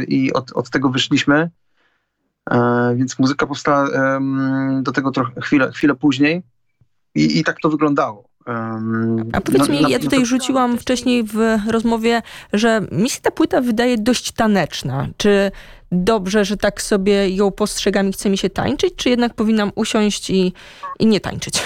i 0.07 0.33
od, 0.33 0.51
od 0.51 0.69
tego 0.69 0.89
wyszliśmy. 0.89 1.49
Więc 2.95 3.19
muzyka 3.19 3.47
powstała 3.47 3.89
do 4.81 4.91
tego 4.91 5.11
trochę 5.11 5.41
chwilę, 5.41 5.71
chwilę 5.71 5.95
później. 5.95 6.43
I, 7.17 7.39
i 7.39 7.43
tak 7.43 7.59
to 7.61 7.69
wyglądało. 7.69 8.27
A 9.33 9.41
powiedz 9.41 9.69
mi, 9.69 9.81
ja 9.89 9.99
tutaj 9.99 10.25
rzuciłam 10.25 10.77
wcześniej 10.77 11.23
w 11.23 11.37
rozmowie, 11.67 12.21
że 12.53 12.81
mi 12.91 13.09
się 13.09 13.21
ta 13.21 13.31
płyta 13.31 13.61
wydaje 13.61 13.97
dość 13.97 14.31
taneczna. 14.31 15.07
Czy 15.17 15.51
dobrze, 15.91 16.45
że 16.45 16.57
tak 16.57 16.81
sobie 16.81 17.29
ją 17.29 17.51
postrzegam 17.51 18.09
i 18.09 18.13
chce 18.13 18.29
mi 18.29 18.37
się 18.37 18.49
tańczyć, 18.49 18.93
czy 18.95 19.09
jednak 19.09 19.33
powinnam 19.33 19.71
usiąść 19.75 20.29
i, 20.29 20.53
i 20.99 21.05
nie 21.05 21.19
tańczyć? 21.19 21.63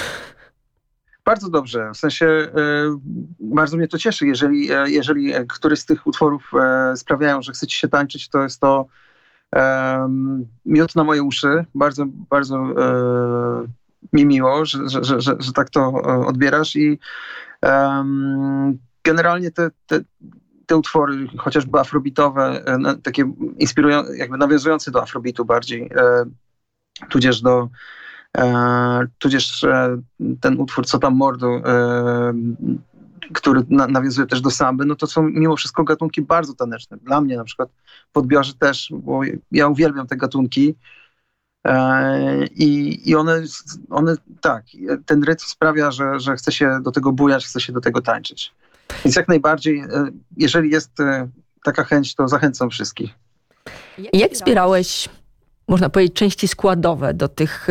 Bardzo 1.25 1.49
dobrze, 1.49 1.91
w 1.93 1.97
sensie 1.97 2.25
y, 2.25 2.49
bardzo 3.39 3.77
mnie 3.77 3.87
to 3.87 3.97
cieszy, 3.97 4.27
jeżeli, 4.27 4.71
e, 4.71 4.89
jeżeli 4.89 5.33
któryś 5.47 5.79
z 5.79 5.85
tych 5.85 6.07
utworów 6.07 6.51
y, 6.93 6.97
sprawiają, 6.97 7.41
że 7.41 7.51
chcecie 7.51 7.75
się 7.75 7.87
tańczyć, 7.87 8.29
to 8.29 8.43
jest 8.43 8.59
to 8.59 8.85
miód 10.65 10.95
na 10.95 11.03
moje 11.03 11.23
uszy, 11.23 11.65
bardzo, 11.75 12.05
bardzo 12.29 12.55
mi 14.13 14.25
miło, 14.25 14.65
że, 14.65 14.89
że, 14.89 15.03
że, 15.03 15.21
że, 15.21 15.53
tak 15.53 15.69
to 15.69 15.79
e, 15.79 16.25
odbierasz 16.27 16.75
i 16.75 16.99
um, 17.61 18.77
generalnie 19.03 19.51
te, 19.51 19.69
te, 19.87 19.99
te 20.65 20.77
utwory, 20.77 21.27
chociażby 21.37 21.79
afrobitowe, 21.79 22.63
e, 22.65 22.97
takie 23.03 23.31
inspirujące, 23.57 24.17
jakby 24.17 24.37
nawiązujące 24.37 24.91
do 24.91 25.01
afrobitu 25.01 25.45
bardziej, 25.45 25.81
e, 25.95 26.25
tudzież 27.09 27.41
do 27.41 27.69
tudzież 29.17 29.65
ten 30.41 30.59
utwór 30.59 30.85
Co 30.85 30.99
tam 30.99 31.15
mordu, 31.15 31.61
który 33.33 33.61
na, 33.69 33.87
nawiązuje 33.87 34.27
też 34.27 34.41
do 34.41 34.51
samby, 34.51 34.85
no 34.85 34.95
to 34.95 35.07
są 35.07 35.23
mimo 35.23 35.55
wszystko 35.55 35.83
gatunki 35.83 36.21
bardzo 36.21 36.53
taneczne. 36.53 36.97
Dla 36.97 37.21
mnie 37.21 37.37
na 37.37 37.43
przykład 37.43 37.69
w 38.13 38.53
też, 38.53 38.93
bo 38.95 39.21
ja 39.51 39.67
uwielbiam 39.67 40.07
te 40.07 40.17
gatunki, 40.17 40.75
I, 42.55 43.01
i 43.09 43.15
one, 43.15 43.43
one, 43.89 44.15
tak, 44.41 44.63
ten 45.05 45.23
rytm 45.23 45.45
sprawia, 45.47 45.91
że, 45.91 46.19
że 46.19 46.35
chce 46.35 46.51
się 46.51 46.79
do 46.83 46.91
tego 46.91 47.11
bujać, 47.11 47.45
chce 47.45 47.61
się 47.61 47.73
do 47.73 47.81
tego 47.81 48.01
tańczyć. 48.01 48.53
Więc 49.05 49.15
jak 49.15 49.27
najbardziej, 49.27 49.79
e, 49.79 49.87
jeżeli 50.37 50.69
jest 50.69 50.99
e, 50.99 51.29
taka 51.63 51.83
chęć, 51.83 52.15
to 52.15 52.27
zachęcam 52.27 52.69
wszystkich. 52.69 53.11
Jak 54.13 54.37
zbierałeś, 54.37 55.09
można 55.67 55.89
powiedzieć, 55.89 56.13
części 56.13 56.47
składowe 56.47 57.13
do 57.13 57.27
tych 57.27 57.67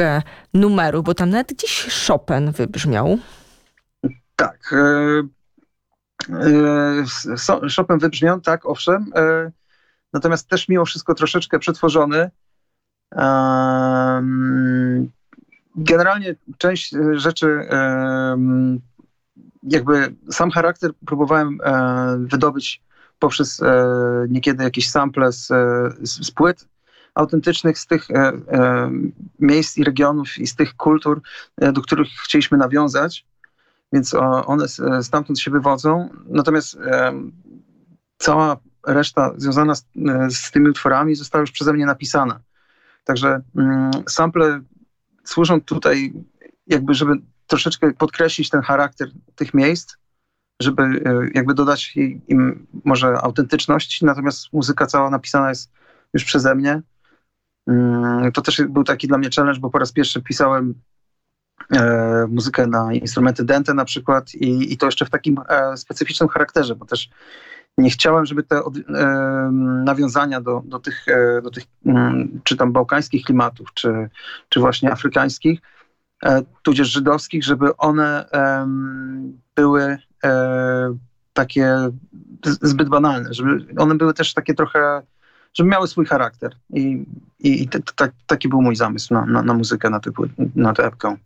numerów, 0.55 1.05
bo 1.05 1.15
tam 1.15 1.31
nawet 1.31 1.53
gdzieś 1.53 2.07
Chopin 2.07 2.53
wybrzmiał. 2.53 3.19
Tak. 4.37 4.75
Chopin 7.77 7.99
wybrzmiał, 7.99 8.41
tak, 8.41 8.67
owszem. 8.67 9.13
Natomiast 10.13 10.49
też 10.49 10.69
mimo 10.69 10.85
wszystko 10.85 11.15
troszeczkę 11.15 11.59
przetworzony 11.59 12.31
Generalnie 15.77 16.35
część 16.59 16.95
rzeczy, 17.15 17.69
jakby 19.63 20.15
sam 20.31 20.51
charakter 20.51 20.91
próbowałem 21.07 21.59
e, 21.65 22.17
wydobyć 22.19 22.83
poprzez 23.19 23.63
e, 23.63 23.87
niekiedy 24.29 24.65
jakieś 24.65 24.91
sample 24.91 25.33
z, 25.33 25.49
z 26.03 26.31
płyt 26.31 26.69
autentycznych 27.15 27.79
z 27.79 27.87
tych 27.87 28.11
e, 28.11 28.33
miejsc 29.39 29.79
i 29.79 29.85
regionów 29.85 30.39
i 30.39 30.47
z 30.47 30.57
tych 30.57 30.77
kultur, 30.77 31.21
do 31.73 31.83
których 31.83 32.09
chcieliśmy 32.09 32.59
nawiązać, 32.59 33.27
więc 33.93 34.15
one 34.47 34.67
stamtąd 35.03 35.41
się 35.41 35.51
wywodzą. 35.51 36.09
Natomiast 36.27 36.79
cała 38.19 38.57
reszta 38.87 39.33
związana 39.37 39.75
z, 39.75 39.85
z 40.29 40.51
tymi 40.51 40.69
utworami 40.69 41.15
została 41.15 41.41
już 41.41 41.51
przeze 41.51 41.73
mnie 41.73 41.87
napisana. 41.87 42.41
Także 43.11 43.41
mm, 43.57 43.91
sample 44.09 44.61
służą 45.25 45.61
tutaj 45.61 46.13
jakby, 46.67 46.95
żeby 46.95 47.15
troszeczkę 47.47 47.93
podkreślić 47.93 48.51
ten 48.51 48.63
charakter 48.63 49.09
tych 49.35 49.55
miejsc, 49.55 49.97
żeby 50.63 50.83
e, 50.83 51.29
jakby 51.35 51.55
dodać 51.55 51.97
im 52.29 52.67
może 52.85 53.19
autentyczność, 53.23 54.03
natomiast 54.03 54.53
muzyka 54.53 54.87
cała 54.87 55.11
napisana 55.11 55.49
jest 55.49 55.73
już 56.15 56.25
przeze 56.25 56.55
mnie. 56.55 56.83
Mm, 57.67 58.33
to 58.33 58.43
też 58.43 58.63
był 58.69 58.85
taki 58.85 59.09
dla 59.09 59.19
mnie 59.19 59.29
challenge, 59.37 59.61
bo 59.61 59.71
po 59.71 59.79
raz 59.79 59.93
pierwszy 59.93 60.23
pisałem 60.23 60.75
e, 61.73 62.27
muzykę 62.29 62.67
na 62.67 62.93
instrumenty 62.93 63.45
dente 63.45 63.75
na 63.75 63.85
przykład 63.85 64.35
i, 64.35 64.73
i 64.73 64.77
to 64.77 64.87
jeszcze 64.87 65.07
w 65.07 65.11
takim 65.11 65.37
e, 65.49 65.77
specyficznym 65.77 66.29
charakterze, 66.29 66.75
bo 66.75 66.87
też 66.87 67.11
nie 67.79 67.91
chciałem, 67.91 68.27
żeby 68.27 68.43
te 68.43 68.65
od, 68.65 68.77
e, 68.77 68.81
nawiązania 69.85 70.41
do, 70.41 70.63
do 70.65 70.79
tych, 70.79 71.09
e, 71.09 71.43
do 71.43 71.51
tych 71.51 71.65
mm, 71.87 72.41
czy 72.45 72.57
tam 72.57 72.73
bałkańskich 72.73 73.25
klimatów, 73.25 73.69
czy, 73.75 74.11
czy 74.49 74.61
właśnie 74.61 74.93
afrykańskich, 74.93 75.61
e, 76.25 76.43
tudzież 76.63 76.89
żydowskich, 76.89 77.45
żeby 77.45 77.77
one 77.77 78.25
były 79.57 79.99
e, 80.25 80.97
takie 81.33 81.77
zbyt 82.43 82.89
banalne, 82.89 83.35
żeby 83.35 83.67
one 83.77 83.95
były 83.95 84.15
też 84.15 84.35
takie 84.35 84.55
trochę, 84.55 85.03
żeby 85.55 85.71
miały 85.71 85.89
swój 85.89 86.07
charakter. 86.07 86.57
I, 86.71 87.05
i, 87.39 87.63
i 87.63 87.69
t, 87.69 87.81
t, 87.97 88.09
taki 88.27 88.49
był 88.49 88.63
mój 88.63 88.77
zamysł 88.77 89.15
na, 89.15 89.27
na, 89.27 89.43
na 89.43 89.55
muzykę, 89.55 89.91
na, 89.91 90.01
typu, 90.01 90.25
na 90.55 90.73
tę 90.73 90.87
epkę. 90.87 91.17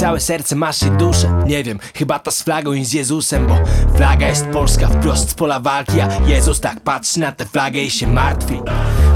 Całe 0.00 0.20
serce 0.20 0.56
masz 0.56 0.82
i 0.82 0.90
duszę. 0.90 1.42
Nie 1.46 1.64
wiem, 1.64 1.78
chyba 1.94 2.18
ta 2.18 2.30
z 2.30 2.42
flagą 2.42 2.72
i 2.72 2.84
z 2.84 2.92
Jezusem 2.92 3.46
Bo 3.46 3.58
flaga 3.96 4.28
jest 4.28 4.46
polska 4.46 4.88
wprost 4.88 5.30
z 5.30 5.34
pola 5.34 5.60
walki 5.60 6.00
A 6.00 6.08
Jezus 6.26 6.60
tak 6.60 6.80
patrzy 6.80 7.20
na 7.20 7.32
tę 7.32 7.44
flagę 7.44 7.80
i 7.80 7.90
się 7.90 8.06
martwi 8.06 8.60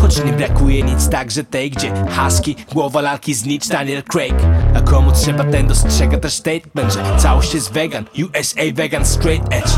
Choć 0.04 0.24
nie 0.24 0.32
brakuje 0.32 0.82
nic 0.82 1.08
także 1.08 1.44
tej, 1.44 1.70
gdzie 1.70 1.92
Husky, 2.16 2.56
głowa 2.72 3.00
lalki 3.00 3.34
znicz 3.34 3.68
Daniel 3.68 4.02
Craig. 4.02 4.34
A 4.76 4.80
komu 4.80 5.12
trzeba 5.12 5.44
ten 5.44 5.66
dostrzega 5.66 6.18
też 6.18 6.32
statement, 6.32 6.92
że 6.92 7.16
całość 7.18 7.54
jest 7.54 7.72
vegan 7.72 8.04
USA 8.24 8.62
vegan 8.74 9.06
straight 9.06 9.52
edge. 9.52 9.70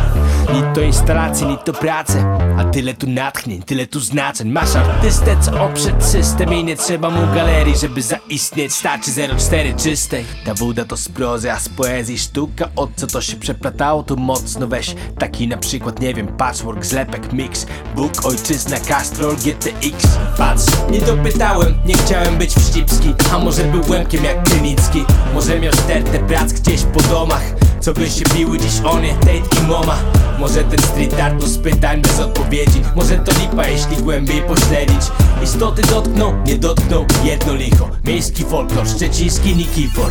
Nic 0.55 0.65
to 0.75 0.81
instalacje, 0.81 1.47
nic 1.47 1.61
to 1.65 1.73
prace 1.73 2.39
A 2.59 2.65
tyle 2.65 2.95
tu 2.95 3.07
natchnień, 3.11 3.62
tyle 3.62 3.87
tu 3.87 4.01
znaczeń. 4.01 4.49
Masz 4.49 4.77
artystę, 4.77 5.37
co 5.41 5.65
oprzeć 5.65 6.05
system 6.05 6.55
I 6.55 6.65
nie 6.65 6.77
trzeba 6.77 7.11
mu 7.11 7.35
galerii, 7.35 7.77
żeby 7.77 8.03
zaistnieć. 8.03 8.73
Starczy 8.73 9.11
04 9.39 9.75
czystej. 9.75 10.25
Ta 10.45 10.55
woda 10.55 10.85
to 10.85 10.97
z 10.97 11.09
a 11.53 11.59
z 11.59 11.69
poezji 11.69 12.19
sztuka. 12.19 12.69
Od 12.77 12.91
co 12.97 13.07
to 13.07 13.21
się 13.21 13.37
przeplatało, 13.37 14.03
to 14.03 14.17
mocno 14.17 14.67
weź. 14.67 14.95
Taki 15.19 15.49
na 15.49 15.57
przykład, 15.57 16.01
nie 16.01 16.15
wiem, 16.15 16.27
patchwork, 16.27 16.85
zlepek, 16.85 17.33
mix 17.33 17.67
Bóg, 17.97 18.12
ojczyzna, 18.25 18.81
Castrol, 18.81 19.37
GTX 19.37 20.15
Patrz, 20.38 20.64
nie 20.90 21.00
dopytałem, 21.00 21.74
nie 21.87 21.94
chciałem 21.94 22.38
być 22.38 22.55
wścibski 22.55 23.14
A 23.33 23.38
może 23.38 23.64
był 23.64 23.90
łemkiem 23.90 24.24
jak 24.24 24.42
Krynicki. 24.42 25.05
Może 25.35 25.61
miał 25.61 25.72
stertę 25.72 26.18
prac 26.18 26.52
gdzieś 26.52 26.83
po 26.83 27.00
domach 27.00 27.42
Co 27.81 27.92
by 27.92 28.11
się 28.11 28.24
biły 28.35 28.59
dziś 28.59 28.81
one, 28.85 29.09
Tate 29.09 29.61
i 29.62 29.66
Moma. 29.68 29.96
Może 30.38 30.64
ten 30.64 30.83
street 30.83 31.20
art 31.20 31.40
to 31.40 31.46
z 31.46 31.59
pytań 31.59 32.02
bez 32.02 32.20
odpowiedzi 32.20 32.83
Może 32.96 33.18
to 33.18 33.33
lipa, 33.40 33.68
jeśli 33.68 33.96
głębiej 33.96 34.42
pośledzić. 34.42 35.02
Istoty 35.42 35.83
dotknął, 35.83 36.33
nie 36.46 36.59
dotknął, 36.59 37.07
jedno 37.24 37.55
licho. 37.55 37.88
Miejski 38.05 38.44
folklor, 38.44 38.88
szczeciński 38.88 39.57
Nikifor 39.57 40.11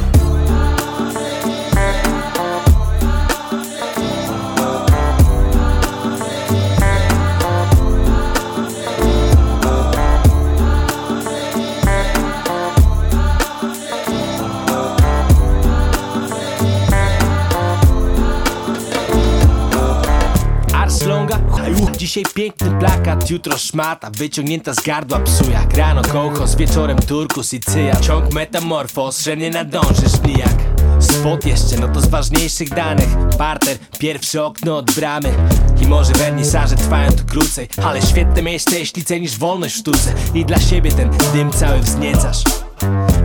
Dzisiaj 22.15 22.34
piękny 22.34 22.80
plakat, 22.80 23.30
jutro 23.30 23.58
szmata 23.58 24.10
Wyciągnięta 24.10 24.73
z 24.73 24.82
gardła 24.82 25.19
psu 25.19 25.51
jak 25.51 25.78
rano 25.78 26.01
kołchos 26.01 26.56
Wieczorem 26.56 26.97
turkus 26.97 27.54
i 27.54 27.60
cyja. 27.60 27.95
Ciąg 27.95 28.34
metamorfos, 28.34 29.21
że 29.21 29.38
nie 29.38 29.49
nadążysz 29.49 30.21
nijak. 30.25 30.56
Spot 30.99 31.45
jeszcze, 31.45 31.78
no 31.80 31.88
to 31.88 32.01
z 32.01 32.08
ważniejszych 32.08 32.69
danych. 32.69 33.10
Parter, 33.38 33.78
pierwsze 33.99 34.45
okno 34.45 34.78
od 34.78 34.91
bramy. 34.91 35.34
I 35.82 35.88
może 35.88 36.13
wernisaże 36.13 36.75
trwają 36.75 37.12
tu 37.12 37.25
krócej. 37.25 37.67
Ale 37.84 38.01
świetne 38.01 38.41
miejsce, 38.41 38.80
jeśli 38.80 39.04
cenisz 39.04 39.38
wolność 39.38 39.75
w 39.75 39.78
sztuce. 39.78 40.13
I 40.34 40.45
dla 40.45 40.60
siebie 40.60 40.91
ten 40.91 41.10
dym 41.34 41.51
cały 41.51 41.80
wzniecasz. 41.80 42.43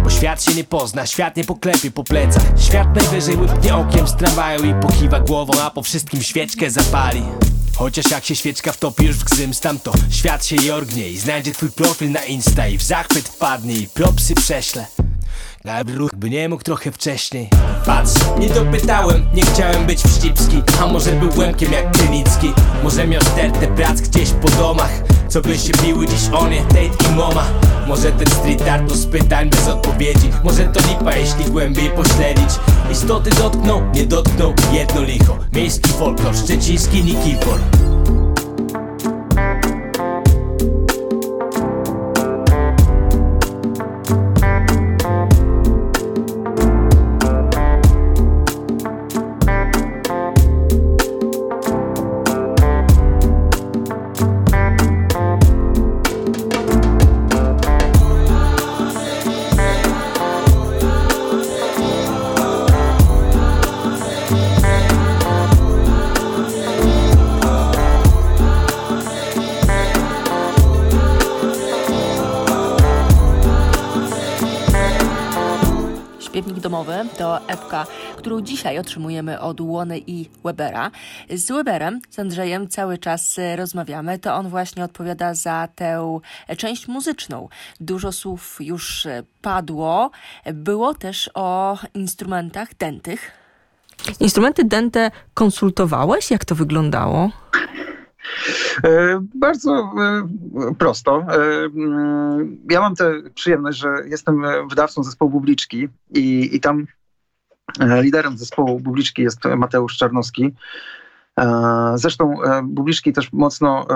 Bo 0.05 0.11
świat 0.11 0.43
się 0.43 0.55
nie 0.55 0.65
pozna, 0.65 1.07
świat 1.07 1.37
nie 1.37 1.45
poklepie 1.45 1.91
po 1.91 2.05
plecach. 2.05 2.45
Świat 2.59 2.97
najwyżej 2.97 3.37
łypnie 3.37 3.77
okiem 3.77 4.09
z 4.09 4.17
tramwaju 4.17 4.65
i 4.65 4.75
pokiwa 4.75 5.21
głową 5.21 5.53
A 5.63 5.71
po 5.71 5.83
wszystkim 5.83 6.23
świeczkę 6.23 6.71
zapali 6.71 7.23
Chociaż 7.81 8.11
jak 8.11 8.25
się 8.25 8.37
świeczka 8.37 8.73
wtopi 8.73 9.05
już 9.05 9.17
w 9.17 9.25
gzymstam 9.25 9.79
To. 9.79 9.93
Świat 10.11 10.47
się 10.47 10.57
jorgnie 10.57 11.09
i 11.09 11.19
znajdzie 11.19 11.53
twój 11.53 11.71
profil 11.71 12.11
na 12.11 12.25
Insta 12.25 12.69
I 12.69 12.79
w 12.79 12.83
zachwyt 12.83 13.29
wpadnie 13.29 13.75
i 13.75 13.89
propsy 13.89 14.35
prześle 14.35 14.87
ruch 15.95 16.11
by 16.17 16.31
nie 16.31 16.49
mógł 16.49 16.63
trochę 16.63 16.93
wcześniej. 16.93 17.49
Patrz, 17.87 18.13
nie 18.39 18.49
dopytałem, 18.49 19.27
nie 19.35 19.43
chciałem 19.43 19.87
być 19.87 20.03
wścibski. 20.03 20.63
A 20.83 20.87
może 20.87 21.13
był 21.13 21.39
łemkiem 21.39 21.73
jak 21.73 21.93
Krynicki. 21.93 22.53
Może 22.83 23.07
miał 23.07 23.23
stertę 23.23 23.67
prac 23.67 24.01
gdzieś 24.01 24.31
po 24.31 24.49
domach. 24.49 24.93
Co 25.29 25.41
by 25.41 25.59
się 25.59 25.73
biły 25.83 26.07
dziś 26.07 26.29
one, 26.33 26.57
Tate 26.57 27.11
i 27.11 27.17
Moma 27.17 27.70
Może 27.89 28.13
ten 28.13 28.31
street 28.31 28.69
art 28.69 28.89
to 28.89 28.95
z 28.95 29.07
pytań 29.07 29.51
bez 29.51 29.69
odpowiedzi. 29.69 30.31
Może 30.45 30.65
to 30.65 30.81
lipa, 30.89 31.17
jeśli 31.17 31.45
głębiej 31.45 31.91
pośledzić. 31.91 32.51
Istoty 32.93 33.31
dotknął, 33.31 33.83
nie 33.95 34.07
dotknął, 34.07 34.55
jedno 34.73 35.03
licho. 35.03 35.39
Miejski 35.53 35.91
folklor, 35.91 36.37
szczeciński 36.37 37.05
Nikifor 37.05 37.61
to 77.47 77.53
epka, 77.53 77.87
którą 78.17 78.41
dzisiaj 78.41 78.79
otrzymujemy 78.79 79.41
od 79.41 79.61
Łony 79.61 80.01
i 80.07 80.29
Webera. 80.45 80.91
Z 81.31 81.53
Weberem, 81.53 82.01
z 82.11 82.19
Andrzejem 82.19 82.69
cały 82.69 82.99
czas 82.99 83.39
e, 83.39 83.57
rozmawiamy. 83.57 84.19
To 84.19 84.35
on 84.35 84.49
właśnie 84.49 84.85
odpowiada 84.85 85.35
za 85.35 85.69
tę 85.75 86.21
część 86.57 86.89
muzyczną. 86.89 87.49
Dużo 87.81 88.13
słów 88.13 88.57
już 88.61 89.07
e, 89.07 89.23
padło. 89.43 90.11
Było 90.55 90.95
też 90.95 91.31
o 91.35 91.79
instrumentach 91.95 92.75
dętych. 92.75 93.31
Instrumenty 94.21 94.65
dęte 94.65 95.11
konsultowałeś? 95.35 96.31
Jak 96.31 96.45
to 96.45 96.55
wyglądało? 96.55 97.31
E, 98.85 99.21
bardzo 99.35 99.93
prosto. 100.79 101.27
Mm, 101.75 102.59
ja 102.71 102.81
mam 102.81 102.97
tę 102.97 103.13
przyjemność, 103.35 103.79
że 103.79 103.89
jestem 104.07 104.43
wydawcą 104.69 105.03
zespołu 105.03 105.31
Bubliczki 105.31 105.89
i, 106.15 106.51
i 106.53 106.61
tam 106.61 106.87
liderem 108.03 108.39
zespołu 108.39 108.81
Bubliczki 108.81 109.23
jest 109.23 109.45
Mateusz 109.57 109.97
Czarnowski. 109.97 110.55
Zresztą 111.95 112.35
Bubliczki 112.65 113.13
też 113.13 113.33
mocno 113.33 113.87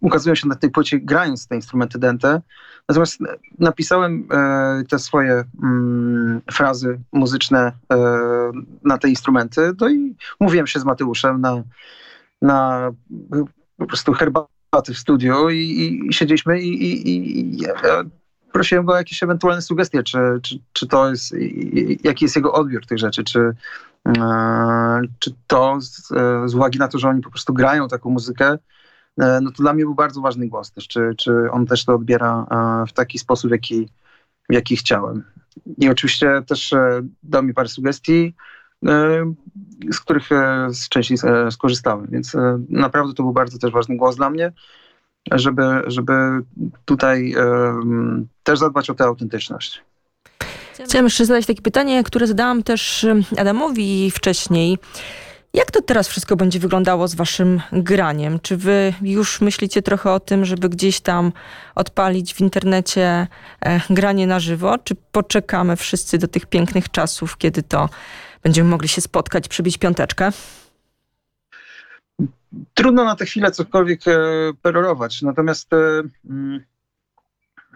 ukazują 0.00 0.34
się 0.34 0.48
na 0.48 0.54
tej 0.54 0.70
płycie 0.70 1.00
grając 1.00 1.46
te 1.46 1.56
instrumenty 1.56 1.98
dente. 1.98 2.40
Natomiast 2.88 3.18
napisałem 3.58 4.28
te 4.88 4.98
swoje 4.98 5.44
mm, 5.62 6.40
frazy 6.50 7.00
muzyczne 7.12 7.72
na 8.84 8.98
te 8.98 9.08
instrumenty, 9.08 9.72
no 9.80 9.88
i 9.88 10.16
mówiłem 10.40 10.66
się 10.66 10.80
z 10.80 10.84
Mateuszem 10.84 11.40
na 11.40 11.62
na 12.42 12.90
po 13.76 13.86
prostu 13.86 14.12
herbatę 14.12 14.94
w 14.94 14.98
studiu 14.98 15.50
i, 15.50 15.56
i, 16.08 16.12
siedzieliśmy 16.12 16.60
i, 16.60 16.84
i, 16.84 17.58
i 17.60 17.66
prosiłem 18.52 18.84
go 18.84 18.92
o 18.92 18.96
jakieś 18.96 19.22
ewentualne 19.22 19.62
sugestie, 19.62 20.02
czy, 20.02 20.18
czy, 20.42 20.58
czy 20.72 20.86
to 20.86 21.10
jest, 21.10 21.34
jaki 22.04 22.24
jest 22.24 22.36
jego 22.36 22.52
odbiór 22.52 22.86
tych 22.86 22.98
rzeczy, 22.98 23.24
czy, 23.24 23.54
czy 25.18 25.34
to 25.46 25.80
z, 25.80 26.08
z 26.46 26.54
uwagi 26.54 26.78
na 26.78 26.88
to, 26.88 26.98
że 26.98 27.08
oni 27.08 27.22
po 27.22 27.30
prostu 27.30 27.54
grają 27.54 27.88
taką 27.88 28.10
muzykę, 28.10 28.58
no 29.16 29.50
to 29.50 29.62
dla 29.62 29.72
mnie 29.72 29.84
był 29.84 29.94
bardzo 29.94 30.20
ważny 30.20 30.48
głos 30.48 30.72
też, 30.72 30.88
czy, 30.88 31.14
czy 31.18 31.50
on 31.50 31.66
też 31.66 31.84
to 31.84 31.94
odbiera 31.94 32.46
w 32.88 32.92
taki 32.92 33.18
sposób, 33.18 33.50
w 33.50 33.52
jaki, 33.52 33.88
w 34.50 34.54
jaki 34.54 34.76
chciałem. 34.76 35.24
I 35.78 35.88
oczywiście 35.88 36.42
też 36.46 36.74
dał 37.22 37.42
mi 37.42 37.54
parę 37.54 37.68
sugestii, 37.68 38.34
z 39.92 40.00
których 40.00 40.32
e, 40.32 40.66
z 40.70 40.88
części 40.88 41.14
e, 41.24 41.50
skorzystałem. 41.50 42.06
Więc 42.10 42.34
e, 42.34 42.58
naprawdę 42.68 43.14
to 43.14 43.22
był 43.22 43.32
bardzo 43.32 43.58
też 43.58 43.72
ważny 43.72 43.96
głos 43.96 44.16
dla 44.16 44.30
mnie, 44.30 44.52
żeby, 45.30 45.62
żeby 45.86 46.12
tutaj 46.84 47.34
też 48.42 48.58
zadbać 48.58 48.90
o 48.90 48.94
tę 48.94 49.04
autentyczność. 49.04 49.82
Chciałam 50.84 51.06
jeszcze 51.06 51.26
zadać 51.26 51.46
takie 51.46 51.62
pytanie, 51.62 52.04
które 52.04 52.26
zadałam 52.26 52.62
też 52.62 53.06
Adamowi 53.38 54.10
wcześniej. 54.10 54.78
Jak 55.54 55.70
to 55.70 55.82
teraz 55.82 56.08
wszystko 56.08 56.36
będzie 56.36 56.58
wyglądało 56.58 57.08
z 57.08 57.14
waszym 57.14 57.60
graniem? 57.72 58.40
Czy 58.40 58.56
wy 58.56 58.94
już 59.02 59.40
myślicie 59.40 59.82
trochę 59.82 60.12
o 60.12 60.20
tym, 60.20 60.44
żeby 60.44 60.68
gdzieś 60.68 61.00
tam 61.00 61.32
odpalić 61.74 62.34
w 62.34 62.40
internecie 62.40 63.26
granie 63.90 64.26
na 64.26 64.40
żywo? 64.40 64.78
Czy 64.84 64.94
poczekamy 65.12 65.76
wszyscy 65.76 66.18
do 66.18 66.28
tych 66.28 66.46
pięknych 66.46 66.90
czasów, 66.90 67.36
kiedy 67.36 67.62
to 67.62 67.88
będziemy 68.42 68.70
mogli 68.70 68.88
się 68.88 69.00
spotkać, 69.00 69.48
przybić 69.48 69.78
piąteczkę? 69.78 70.30
Trudno 72.74 73.04
na 73.04 73.16
tę 73.16 73.26
chwilę 73.26 73.50
cokolwiek 73.50 74.08
e, 74.08 74.12
perorować. 74.62 75.22
Natomiast 75.22 75.72
e, 75.72 76.02
mm, 76.30 76.60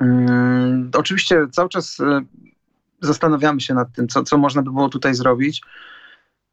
mm, 0.00 0.90
oczywiście 0.94 1.46
cały 1.52 1.68
czas 1.68 2.00
e, 2.00 2.20
zastanawiamy 3.00 3.60
się 3.60 3.74
nad 3.74 3.92
tym, 3.92 4.08
co, 4.08 4.22
co 4.22 4.38
można 4.38 4.62
by 4.62 4.72
było 4.72 4.88
tutaj 4.88 5.14
zrobić. 5.14 5.62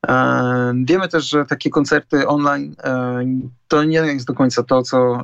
E, 0.08 0.74
wiemy 0.86 1.08
też, 1.08 1.30
że 1.30 1.46
takie 1.46 1.70
koncerty 1.70 2.28
online 2.28 2.76
e, 2.84 3.26
to 3.68 3.84
nie 3.84 3.98
jest 3.98 4.28
do 4.28 4.34
końca 4.34 4.64
to, 4.64 4.84
co 4.84 5.24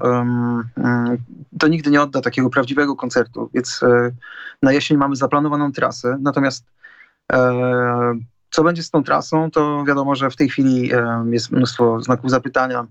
to 1.59 1.67
nigdy 1.67 1.89
nie 1.91 2.01
odda 2.01 2.21
takiego 2.21 2.49
prawdziwego 2.49 2.95
koncertu, 2.95 3.49
więc 3.53 3.83
e, 3.83 4.11
na 4.63 4.71
jesień 4.71 4.97
mamy 4.97 5.15
zaplanowaną 5.15 5.71
trasę, 5.71 6.17
natomiast 6.21 6.65
co 8.49 8.63
będzie 8.63 8.83
z 8.83 8.89
tą 8.89 9.03
trasą, 9.03 9.51
to 9.51 9.83
wiadomo, 9.87 10.15
że 10.15 10.29
w 10.29 10.35
tej 10.35 10.49
chwili 10.49 10.91
jest 11.31 11.51
mnóstwo 11.51 12.01
znaków 12.01 12.31
zapytania. 12.31 12.87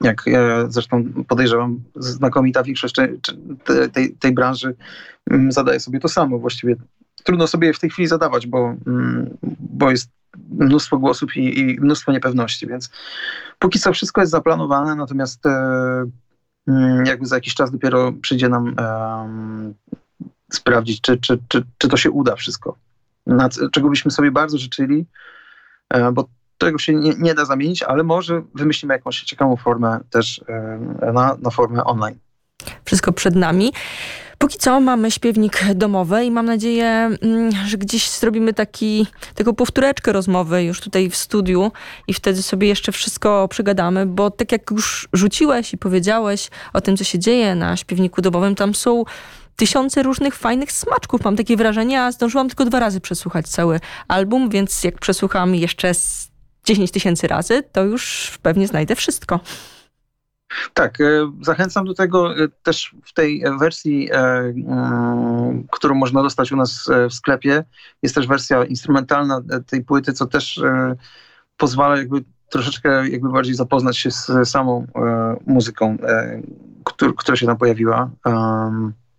Jak 0.00 0.24
zresztą 0.68 1.04
podejrzewam, 1.28 1.80
znakomita 1.96 2.62
większość 2.62 2.94
tej, 3.92 4.14
tej 4.14 4.32
branży 4.32 4.74
mm, 5.30 5.52
zadaje 5.52 5.80
sobie 5.80 6.00
to 6.00 6.08
samo. 6.08 6.38
Właściwie 6.38 6.76
trudno 7.24 7.46
sobie 7.46 7.72
w 7.72 7.78
tej 7.78 7.90
chwili 7.90 8.08
zadawać, 8.08 8.46
bo, 8.46 8.74
mm, 8.86 9.36
bo 9.60 9.90
jest 9.90 10.10
mnóstwo 10.50 10.98
głosów 10.98 11.36
i, 11.36 11.60
i 11.60 11.80
mnóstwo 11.80 12.12
niepewności, 12.12 12.66
więc 12.66 12.90
póki 13.58 13.78
co 13.78 13.92
wszystko 13.92 14.20
jest 14.20 14.30
zaplanowane, 14.30 14.94
natomiast 14.94 15.46
e, 15.46 15.50
mm, 16.68 17.06
jakby 17.06 17.26
za 17.26 17.36
jakiś 17.36 17.54
czas 17.54 17.70
dopiero 17.70 18.12
przyjdzie 18.12 18.48
nam 18.48 18.74
sprawdzić, 20.52 21.00
czy, 21.00 21.16
czy, 21.16 21.38
czy, 21.48 21.64
czy 21.78 21.88
to 21.88 21.96
się 21.96 22.10
uda 22.10 22.36
wszystko 22.36 22.76
czego 23.72 23.88
byśmy 23.88 24.10
sobie 24.10 24.30
bardzo 24.30 24.58
życzyli, 24.58 25.06
e, 25.90 26.12
bo 26.12 26.28
tego 26.58 26.78
się 26.78 26.94
nie, 26.94 27.14
nie, 27.18 27.34
da 27.34 27.44
zamienić, 27.44 27.82
ale 27.82 28.02
może 28.02 28.42
wymyślimy 28.54 28.94
jakąś 28.94 29.22
ciekawą 29.22 29.56
formę 29.56 30.00
też 30.10 30.44
e, 30.48 31.12
na, 31.12 31.36
na 31.42 31.50
formę 31.50 31.84
online. 31.84 32.18
Wszystko 32.84 33.12
przed 33.12 33.36
nami. 33.36 33.72
Póki 34.42 34.58
co 34.58 34.80
mamy 34.80 35.10
śpiewnik 35.10 35.64
domowy 35.74 36.24
i 36.24 36.30
mam 36.30 36.46
nadzieję, 36.46 36.86
mm, 36.86 37.52
że 37.66 37.78
gdzieś 37.78 38.10
zrobimy 38.10 38.54
taki, 38.54 39.06
taką 39.34 39.54
powtóreczkę 39.54 40.12
rozmowy 40.12 40.64
już 40.64 40.80
tutaj 40.80 41.10
w 41.10 41.16
studiu 41.16 41.72
i 42.08 42.14
wtedy 42.14 42.42
sobie 42.42 42.68
jeszcze 42.68 42.92
wszystko 42.92 43.48
przegadamy, 43.48 44.06
bo 44.06 44.30
tak 44.30 44.52
jak 44.52 44.70
już 44.70 45.08
rzuciłeś 45.12 45.72
i 45.72 45.78
powiedziałeś 45.78 46.50
o 46.72 46.80
tym, 46.80 46.96
co 46.96 47.04
się 47.04 47.18
dzieje 47.18 47.54
na 47.54 47.76
śpiewniku 47.76 48.22
domowym, 48.22 48.54
tam 48.54 48.74
są 48.74 49.04
tysiące 49.56 50.02
różnych 50.02 50.34
fajnych 50.34 50.72
smaczków. 50.72 51.24
Mam 51.24 51.36
takie 51.36 51.56
wrażenie, 51.56 52.02
a 52.02 52.12
zdążyłam 52.12 52.48
tylko 52.48 52.64
dwa 52.64 52.80
razy 52.80 53.00
przesłuchać 53.00 53.48
cały 53.48 53.80
album, 54.08 54.48
więc 54.48 54.84
jak 54.84 54.98
przesłucham 54.98 55.54
jeszcze 55.54 55.94
z 55.94 56.30
10 56.64 56.90
tysięcy 56.90 57.26
razy, 57.26 57.62
to 57.72 57.84
już 57.84 58.32
pewnie 58.42 58.68
znajdę 58.68 58.96
wszystko. 58.96 59.40
Tak, 60.74 61.00
e, 61.00 61.32
zachęcam 61.40 61.84
do 61.84 61.94
tego 61.94 62.36
e, 62.36 62.48
też 62.62 62.94
w 63.04 63.12
tej 63.12 63.42
wersji, 63.60 64.08
e, 64.12 64.52
którą 65.70 65.94
można 65.94 66.22
dostać 66.22 66.52
u 66.52 66.56
nas 66.56 66.88
w 67.10 67.14
sklepie. 67.14 67.64
Jest 68.02 68.14
też 68.14 68.26
wersja 68.26 68.64
instrumentalna 68.64 69.40
tej 69.66 69.84
płyty, 69.84 70.12
co 70.12 70.26
też 70.26 70.60
pozwala 71.56 71.96
jakby 71.96 72.24
troszeczkę 72.50 73.08
jakby 73.08 73.28
bardziej 73.28 73.54
zapoznać 73.54 73.98
się 73.98 74.10
z 74.10 74.30
samą 74.44 74.86
muzyką, 75.46 75.96
która 77.16 77.36
się 77.36 77.46
tam 77.46 77.56
pojawiła 77.56 78.10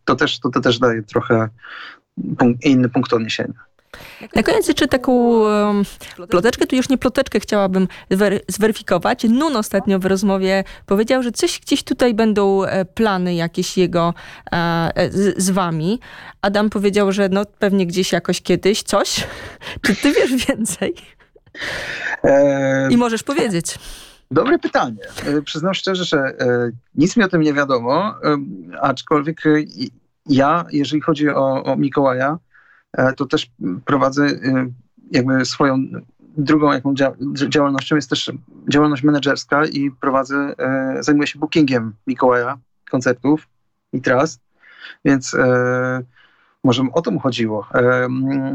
to 0.06 0.16
też, 0.16 0.40
to, 0.40 0.50
to 0.50 0.62
też 0.62 0.80
daje 0.80 1.04
trochę 1.04 1.50
punkt, 2.38 2.66
inny 2.66 2.90
punkt 2.90 3.14
odniesienia. 3.14 3.74
Na 4.36 4.44
koniec 4.44 4.68
jeszcze 4.68 4.88
taką 4.88 5.14
um, 5.14 5.84
ploteczkę, 6.30 6.68
tu 6.68 6.76
już 6.76 6.90
nie 6.90 6.98
ploteczkę 6.98 7.40
chciałabym 7.40 7.88
zweryfikować. 8.48 9.24
Nun 9.24 9.56
ostatnio 9.56 10.00
w 10.00 10.06
rozmowie 10.06 10.64
powiedział, 10.86 11.24
że 11.24 11.32
coś 11.32 11.60
gdzieś 11.60 11.84
tutaj 11.84 12.14
będą 12.14 12.64
e, 12.64 12.86
plany 12.86 13.36
jakieś 13.36 13.78
jego 13.78 14.14
e, 14.52 14.56
e, 14.96 15.12
z, 15.12 15.44
z, 15.44 15.50
wami. 15.50 16.00
Adam 16.42 16.70
powiedział, 16.70 17.12
że 17.12 17.30
no 17.30 17.46
pewnie 17.60 17.88
gdzieś 17.88 18.12
jakoś 18.12 18.42
kiedyś 18.42 18.84
coś. 18.84 19.28
Czy 19.86 19.96
ty 19.96 20.14
wiesz 20.14 20.46
więcej? 20.46 20.94
I 22.90 22.98
możesz 22.98 23.24
powiedzieć. 23.24 23.76
Dobre 24.32 24.60
pytanie. 24.60 24.98
Przyznam 25.46 25.74
szczerze, 25.74 26.04
że 26.04 26.34
nic 26.96 27.18
mi 27.18 27.24
o 27.24 27.28
tym 27.28 27.42
nie 27.42 27.54
wiadomo, 27.54 28.16
aczkolwiek 28.82 29.42
ja, 30.26 30.66
jeżeli 30.72 31.02
chodzi 31.02 31.30
o, 31.30 31.64
o 31.64 31.76
Mikołaja, 31.76 32.38
e, 32.94 33.14
to 33.14 33.26
też 33.26 33.52
prowadzę 33.86 34.26
e, 34.26 34.68
jakby 35.12 35.46
swoją 35.46 35.78
drugą 36.38 36.72
jaką 36.72 36.94
działalnością 37.50 37.96
jest 37.96 38.10
też 38.10 38.32
działalność 38.70 39.04
menedżerska 39.04 39.66
i 39.66 39.92
prowadzę, 39.92 40.56
e, 40.58 40.98
zajmuję 41.04 41.28
się 41.28 41.40
bookingiem 41.40 41.94
Mikołaja, 42.08 42.58
koncertów 42.92 43.48
i 43.94 44.02
tras, 44.02 44.40
więc 45.06 45.36
może 46.64 46.84
o 46.94 47.02
to 47.02 47.12
mu 47.12 47.20
chodziło. 47.20 47.68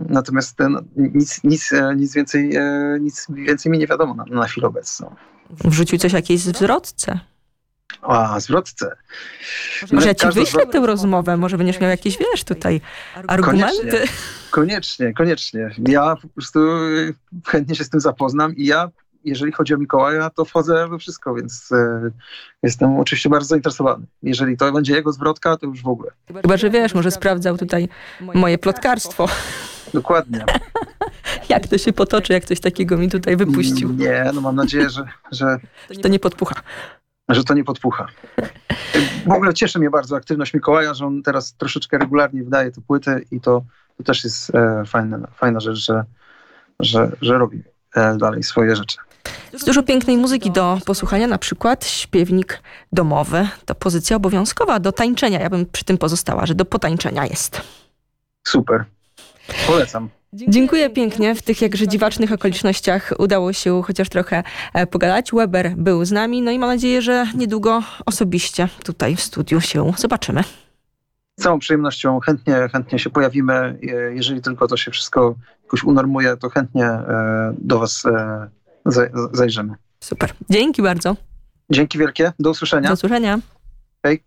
Natomiast 0.08 0.58
nic, 0.96 1.44
nic, 1.44 1.72
nic, 1.96 2.14
więcej, 2.14 2.50
nic 3.00 3.26
więcej 3.30 3.72
mi 3.72 3.78
nie 3.78 3.86
wiadomo 3.86 4.14
na, 4.14 4.24
na 4.24 4.46
chwilę 4.46 4.66
obecną. 4.66 5.14
Wrzucił 5.50 5.98
coś 5.98 6.12
jakiejś 6.12 6.40
zwrotce. 6.40 7.20
A, 8.02 8.40
zwrotce. 8.40 8.96
Może 9.92 10.08
ja 10.08 10.14
ci 10.14 10.26
wyślę 10.28 10.66
tę 10.66 10.86
rozmowę, 10.86 11.36
może 11.36 11.58
będziesz 11.58 11.80
miał 11.80 11.90
jakieś, 11.90 12.18
wiesz, 12.18 12.44
tutaj 12.44 12.80
argumenty. 13.26 13.90
Koniecznie, 14.50 15.12
koniecznie, 15.12 15.12
koniecznie. 15.12 15.70
Ja 15.88 16.16
po 16.16 16.28
prostu 16.28 16.60
chętnie 17.46 17.74
się 17.74 17.84
z 17.84 17.90
tym 17.90 18.00
zapoznam 18.00 18.56
i 18.56 18.66
ja, 18.66 18.88
jeżeli 19.24 19.52
chodzi 19.52 19.74
o 19.74 19.78
Mikołaja, 19.78 20.30
to 20.30 20.44
wchodzę 20.44 20.88
we 20.88 20.98
wszystko, 20.98 21.34
więc 21.34 21.72
e, 21.72 22.10
jestem 22.62 23.00
oczywiście 23.00 23.28
bardzo 23.28 23.48
zainteresowany. 23.48 24.06
Jeżeli 24.22 24.56
to 24.56 24.72
będzie 24.72 24.94
jego 24.94 25.12
zwrotka, 25.12 25.56
to 25.56 25.66
już 25.66 25.82
w 25.82 25.88
ogóle. 25.88 26.10
Chyba, 26.42 26.56
że 26.56 26.70
wiesz, 26.70 26.94
może 26.94 27.10
sprawdzał 27.10 27.58
tutaj 27.58 27.88
moje 28.20 28.58
plotkarstwo. 28.58 29.28
Dokładnie. 29.94 30.44
jak 31.48 31.66
to 31.66 31.78
się 31.78 31.92
potoczy, 31.92 32.32
jak 32.32 32.44
coś 32.44 32.60
takiego 32.60 32.96
mi 32.96 33.10
tutaj 33.10 33.36
wypuścił? 33.36 33.92
Nie, 33.92 34.30
no 34.34 34.40
mam 34.40 34.56
nadzieję, 34.56 34.90
że... 34.90 35.04
że... 35.32 35.58
To 36.02 36.08
nie 36.08 36.18
podpucha 36.18 36.62
że 37.28 37.44
to 37.44 37.54
nie 37.54 37.64
podpucha. 37.64 38.06
W 39.26 39.32
ogóle 39.32 39.54
cieszy 39.54 39.78
mnie 39.78 39.90
bardzo 39.90 40.16
aktywność 40.16 40.54
Mikołaja, 40.54 40.94
że 40.94 41.06
on 41.06 41.22
teraz 41.22 41.54
troszeczkę 41.54 41.98
regularnie 41.98 42.44
wydaje 42.44 42.70
te 42.70 42.80
płyty 42.80 43.24
i 43.30 43.40
to, 43.40 43.62
to 43.96 44.02
też 44.02 44.24
jest 44.24 44.54
e, 44.54 44.84
fajne, 44.86 45.20
fajna 45.34 45.60
rzecz, 45.60 45.76
że, 45.76 46.04
że, 46.80 47.12
że 47.20 47.38
robi 47.38 47.62
e, 47.94 48.16
dalej 48.16 48.42
swoje 48.42 48.76
rzeczy. 48.76 48.98
Jest 49.52 49.66
dużo 49.66 49.82
pięknej 49.82 50.16
muzyki 50.16 50.50
do 50.50 50.78
posłuchania, 50.86 51.26
na 51.26 51.38
przykład 51.38 51.86
śpiewnik 51.86 52.62
domowy. 52.92 53.48
To 53.64 53.74
pozycja 53.74 54.16
obowiązkowa 54.16 54.80
do 54.80 54.92
tańczenia. 54.92 55.40
Ja 55.40 55.50
bym 55.50 55.66
przy 55.66 55.84
tym 55.84 55.98
pozostała, 55.98 56.46
że 56.46 56.54
do 56.54 56.64
potańczenia 56.64 57.26
jest. 57.26 57.62
Super. 58.46 58.84
Polecam. 59.66 60.08
Dziękuję 60.32 60.90
pięknie. 60.90 61.34
W 61.34 61.42
tych 61.42 61.62
jakże 61.62 61.88
dziwacznych 61.88 62.32
okolicznościach 62.32 63.12
udało 63.18 63.52
się 63.52 63.82
chociaż 63.82 64.08
trochę 64.08 64.42
e, 64.74 64.86
pogadać. 64.86 65.30
Weber 65.32 65.76
był 65.76 66.04
z 66.04 66.12
nami, 66.12 66.42
no 66.42 66.50
i 66.50 66.58
mam 66.58 66.68
nadzieję, 66.68 67.02
że 67.02 67.26
niedługo 67.34 67.82
osobiście 68.06 68.68
tutaj 68.84 69.16
w 69.16 69.20
studiu 69.20 69.60
się 69.60 69.92
zobaczymy. 69.96 70.44
Z 71.36 71.42
całą 71.42 71.58
przyjemnością 71.58 72.20
chętnie, 72.20 72.68
chętnie 72.72 72.98
się 72.98 73.10
pojawimy. 73.10 73.54
E, 73.54 74.14
jeżeli 74.14 74.42
tylko 74.42 74.68
to 74.68 74.76
się 74.76 74.90
wszystko 74.90 75.34
jakoś 75.62 75.84
unormuje, 75.84 76.36
to 76.36 76.48
chętnie 76.48 76.84
e, 76.84 77.54
do 77.58 77.78
Was 77.78 78.02
zajrzymy. 79.32 79.74
Super. 80.00 80.32
Dzięki 80.50 80.82
bardzo. 80.82 81.16
Dzięki 81.70 81.98
wielkie, 81.98 82.32
do 82.38 82.50
usłyszenia. 82.50 82.88
Do 82.88 82.94
usłyszenia. 82.94 83.38
Hej. 84.06 84.24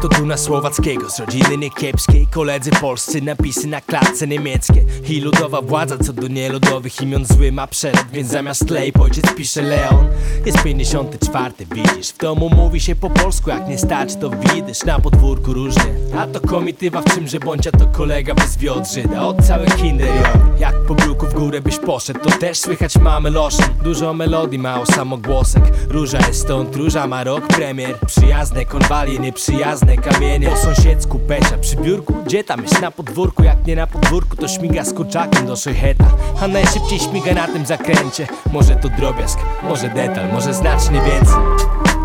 To 0.00 0.08
Duna 0.08 0.36
Słowackiego 0.36 1.10
z 1.10 1.20
rodziny 1.20 1.58
niekiepskiej. 1.58 2.26
Koledzy 2.26 2.70
polscy, 2.70 3.22
napisy 3.22 3.66
na 3.66 3.80
klatce 3.80 4.26
niemieckie. 4.26 4.84
I 5.08 5.20
ludowa 5.20 5.62
władza 5.62 5.98
co 5.98 6.12
do 6.12 6.28
nieludowych 6.28 7.00
imion 7.00 7.24
zły 7.24 7.52
ma 7.52 7.66
przelot 7.66 8.04
Więc 8.12 8.28
zamiast 8.28 8.70
Lejp 8.70 9.00
ojciec 9.00 9.34
pisze 9.34 9.62
Leon. 9.62 10.06
Jest 10.46 10.62
54, 10.62 11.54
widzisz? 11.74 12.08
W 12.08 12.18
domu 12.18 12.50
mówi 12.56 12.80
się 12.80 12.94
po 12.94 13.10
polsku, 13.10 13.50
jak 13.50 13.68
nie 13.68 13.78
stać 13.78 14.16
to 14.16 14.30
widzisz 14.30 14.84
Na 14.84 15.00
podwórku 15.00 15.52
różnie. 15.52 15.94
A 16.18 16.26
to 16.26 16.40
komitywa 16.40 17.02
w 17.02 17.14
czymże 17.14 17.38
bądź, 17.38 17.66
a 17.66 17.72
to 17.72 17.86
kolega 17.86 18.34
bez 18.34 18.58
Żyda 18.94 19.22
Od 19.22 19.46
całych 19.46 19.76
kinder, 19.76 20.08
jo. 20.08 20.40
Jak 20.58 20.74
po 20.86 20.94
bruku 20.94 21.26
w 21.26 21.34
górę 21.34 21.60
byś 21.60 21.78
poszedł 21.78 22.20
To 22.20 22.30
też 22.30 22.58
słychać 22.58 22.96
mamy 22.96 23.30
loszem. 23.30 23.68
Dużo 23.82 24.14
melodii, 24.14 24.58
mało 24.58 24.86
samogłosek. 24.86 25.64
Róża 25.88 26.18
jest 26.18 26.40
stąd, 26.40 26.76
róża 26.76 27.06
ma 27.06 27.24
rok 27.24 27.46
premier. 27.46 27.98
Przyjazne 28.06 28.64
konwalie, 28.64 29.18
nieprzyjazne 29.18 29.89
kamienie. 29.96 30.50
Po 30.50 30.56
sąsiedzku 30.56 31.18
pecza 31.18 31.58
przy 31.60 31.76
biurku 31.76 32.14
Gdzie 32.26 32.44
tam 32.44 32.62
jest? 32.62 32.80
Na 32.80 32.90
podwórku? 32.90 33.42
Jak 33.42 33.66
nie 33.66 33.76
na 33.76 33.86
podwórku 33.86 34.36
to 34.36 34.48
śmiga 34.48 34.84
z 34.84 34.94
kurczakiem 34.94 35.46
do 35.46 35.56
szycheta. 35.56 36.04
A 36.40 36.48
najszybciej 36.48 36.98
śmiga 36.98 37.34
na 37.34 37.46
tym 37.46 37.66
zakręcie. 37.66 38.26
Może 38.52 38.76
to 38.76 38.88
drobiazg, 38.88 39.38
może 39.62 39.88
detal, 39.88 40.32
może 40.32 40.54
znacznie 40.54 41.00
więcej 41.00 41.99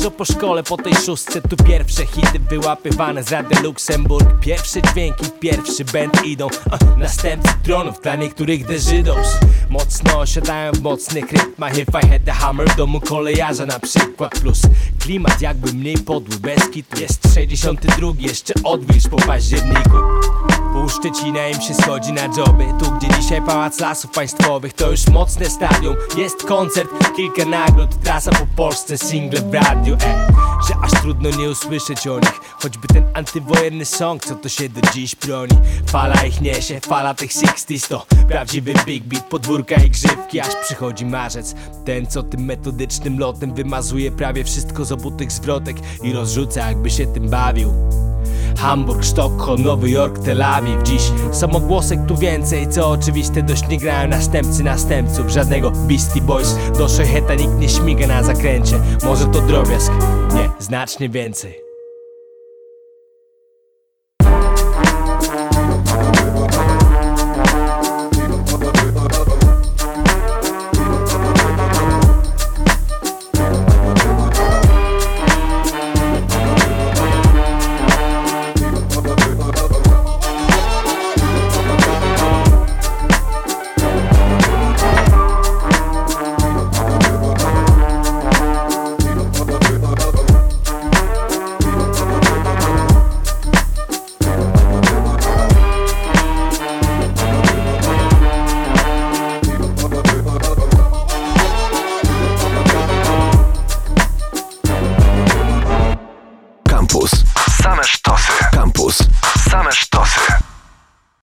świeżo 0.00 0.10
po 0.10 0.24
szkole, 0.24 0.62
po 0.62 0.76
tej 0.76 0.94
szóstce 0.94 1.42
Tu 1.42 1.56
pierwsze 1.56 2.06
hity 2.06 2.38
wyłapywane. 2.50 3.22
Z 3.22 3.32
Rady 3.32 3.62
Luksemburg 3.62 4.40
Pierwsze 4.40 4.82
dźwięki, 4.82 5.24
pierwszy 5.40 5.84
band 5.84 6.26
idą 6.26 6.48
a, 6.70 6.98
Następcy 6.98 7.54
tronów 7.62 8.00
dla 8.02 8.16
niektórych 8.16 8.66
The 8.66 8.78
Żydos 8.78 9.38
Mocno 9.70 10.18
osiadają 10.18 10.72
w 10.72 10.80
mocnych 10.80 11.32
rytmach 11.32 11.78
If 11.78 12.00
I 12.02 12.08
had 12.08 12.24
the 12.24 12.32
hammer 12.32 12.68
w 12.68 12.76
domu 12.76 13.00
kolejarza 13.00 13.66
na 13.66 13.80
przykład. 13.80 14.32
Plus 14.40 14.62
klimat 14.98 15.40
jakby 15.40 15.72
mniej 15.72 15.98
podły, 15.98 16.38
bez 16.38 16.68
kitu. 16.70 17.00
Jest 17.00 17.34
62, 17.34 18.12
jeszcze 18.18 18.54
odwilż 18.64 19.08
po 19.08 19.16
październiku. 19.16 19.96
Pół 20.72 20.88
Szczecina 20.88 21.48
im 21.48 21.60
się 21.60 21.74
schodzi 21.74 22.12
na 22.12 22.22
joby 22.22 22.64
Tu 22.78 22.90
gdzie 22.90 23.08
dzisiaj 23.08 23.42
Pałac 23.42 23.80
Lasów 23.80 24.10
Państwowych 24.10 24.72
To 24.72 24.90
już 24.90 25.06
mocne 25.06 25.50
stadium, 25.50 25.96
jest 26.16 26.42
koncert 26.42 26.90
Kilka 27.16 27.44
nagród, 27.44 28.02
trasa 28.02 28.30
po 28.30 28.46
Polsce 28.56 28.98
Single 28.98 29.40
w 29.40 29.44
radio, 29.90 30.06
e 30.06 30.30
Że 30.68 30.74
aż 30.82 30.90
trudno 31.02 31.30
nie 31.30 31.50
usłyszeć 31.50 32.06
o 32.06 32.18
nich. 32.20 32.40
Choćby 32.62 32.88
ten 32.88 33.04
antywojenny 33.14 33.84
song, 33.84 34.24
co 34.24 34.34
to 34.34 34.48
się 34.48 34.68
do 34.68 34.80
dziś 34.94 35.16
broni. 35.16 35.52
Fala 35.86 36.24
ich 36.24 36.40
niesie, 36.40 36.80
fala 36.80 37.14
tych 37.14 37.30
60s 37.30 37.88
To 37.88 38.06
prawdziwy 38.28 38.74
big 38.86 39.04
beat, 39.04 39.24
podwórka 39.24 39.74
i 39.74 39.90
grzywki. 39.90 40.40
Aż 40.40 40.56
przychodzi 40.64 41.06
marzec 41.06 41.54
Ten, 41.84 42.06
co 42.06 42.22
tym 42.22 42.44
metodycznym 42.44 43.18
lotem 43.18 43.54
Wymazuje 43.54 44.12
prawie 44.12 44.44
wszystko 44.44 44.84
z 44.84 44.92
obutych 44.92 45.32
zwrotek 45.32 45.76
I 46.02 46.12
rozrzuca 46.12 46.68
jakby 46.68 46.90
się 46.90 47.06
tym 47.06 47.28
bawił 47.28 47.72
Hamburg, 48.58 49.04
Sztokholm, 49.04 49.62
Nowy 49.62 49.90
Jork, 49.90 50.18
Tel 50.18 50.42
Awiw. 50.42 50.82
Dziś 50.82 51.02
samogłosek 51.32 52.00
tu 52.06 52.16
więcej 52.16 52.68
Co 52.68 52.90
oczywiste. 52.90 53.42
Dość 53.42 53.68
nie 53.68 53.78
grają 53.78 54.08
następcy 54.08 54.64
następców 54.64 55.28
Żadnego 55.28 55.70
Beastie 55.70 56.20
Boys. 56.20 56.56
Do 56.78 56.88
Szecheta 56.88 57.34
nikt 57.34 57.58
nie 57.58 57.68
śmiga 57.68 58.06
na 58.06 58.22
zakręcie. 58.22 58.80
Może 59.04 59.26
to 59.26 59.40
drobiazg? 59.40 59.92
Nie, 60.34 60.50
znacznie 60.58 61.08
więcej 61.08 61.69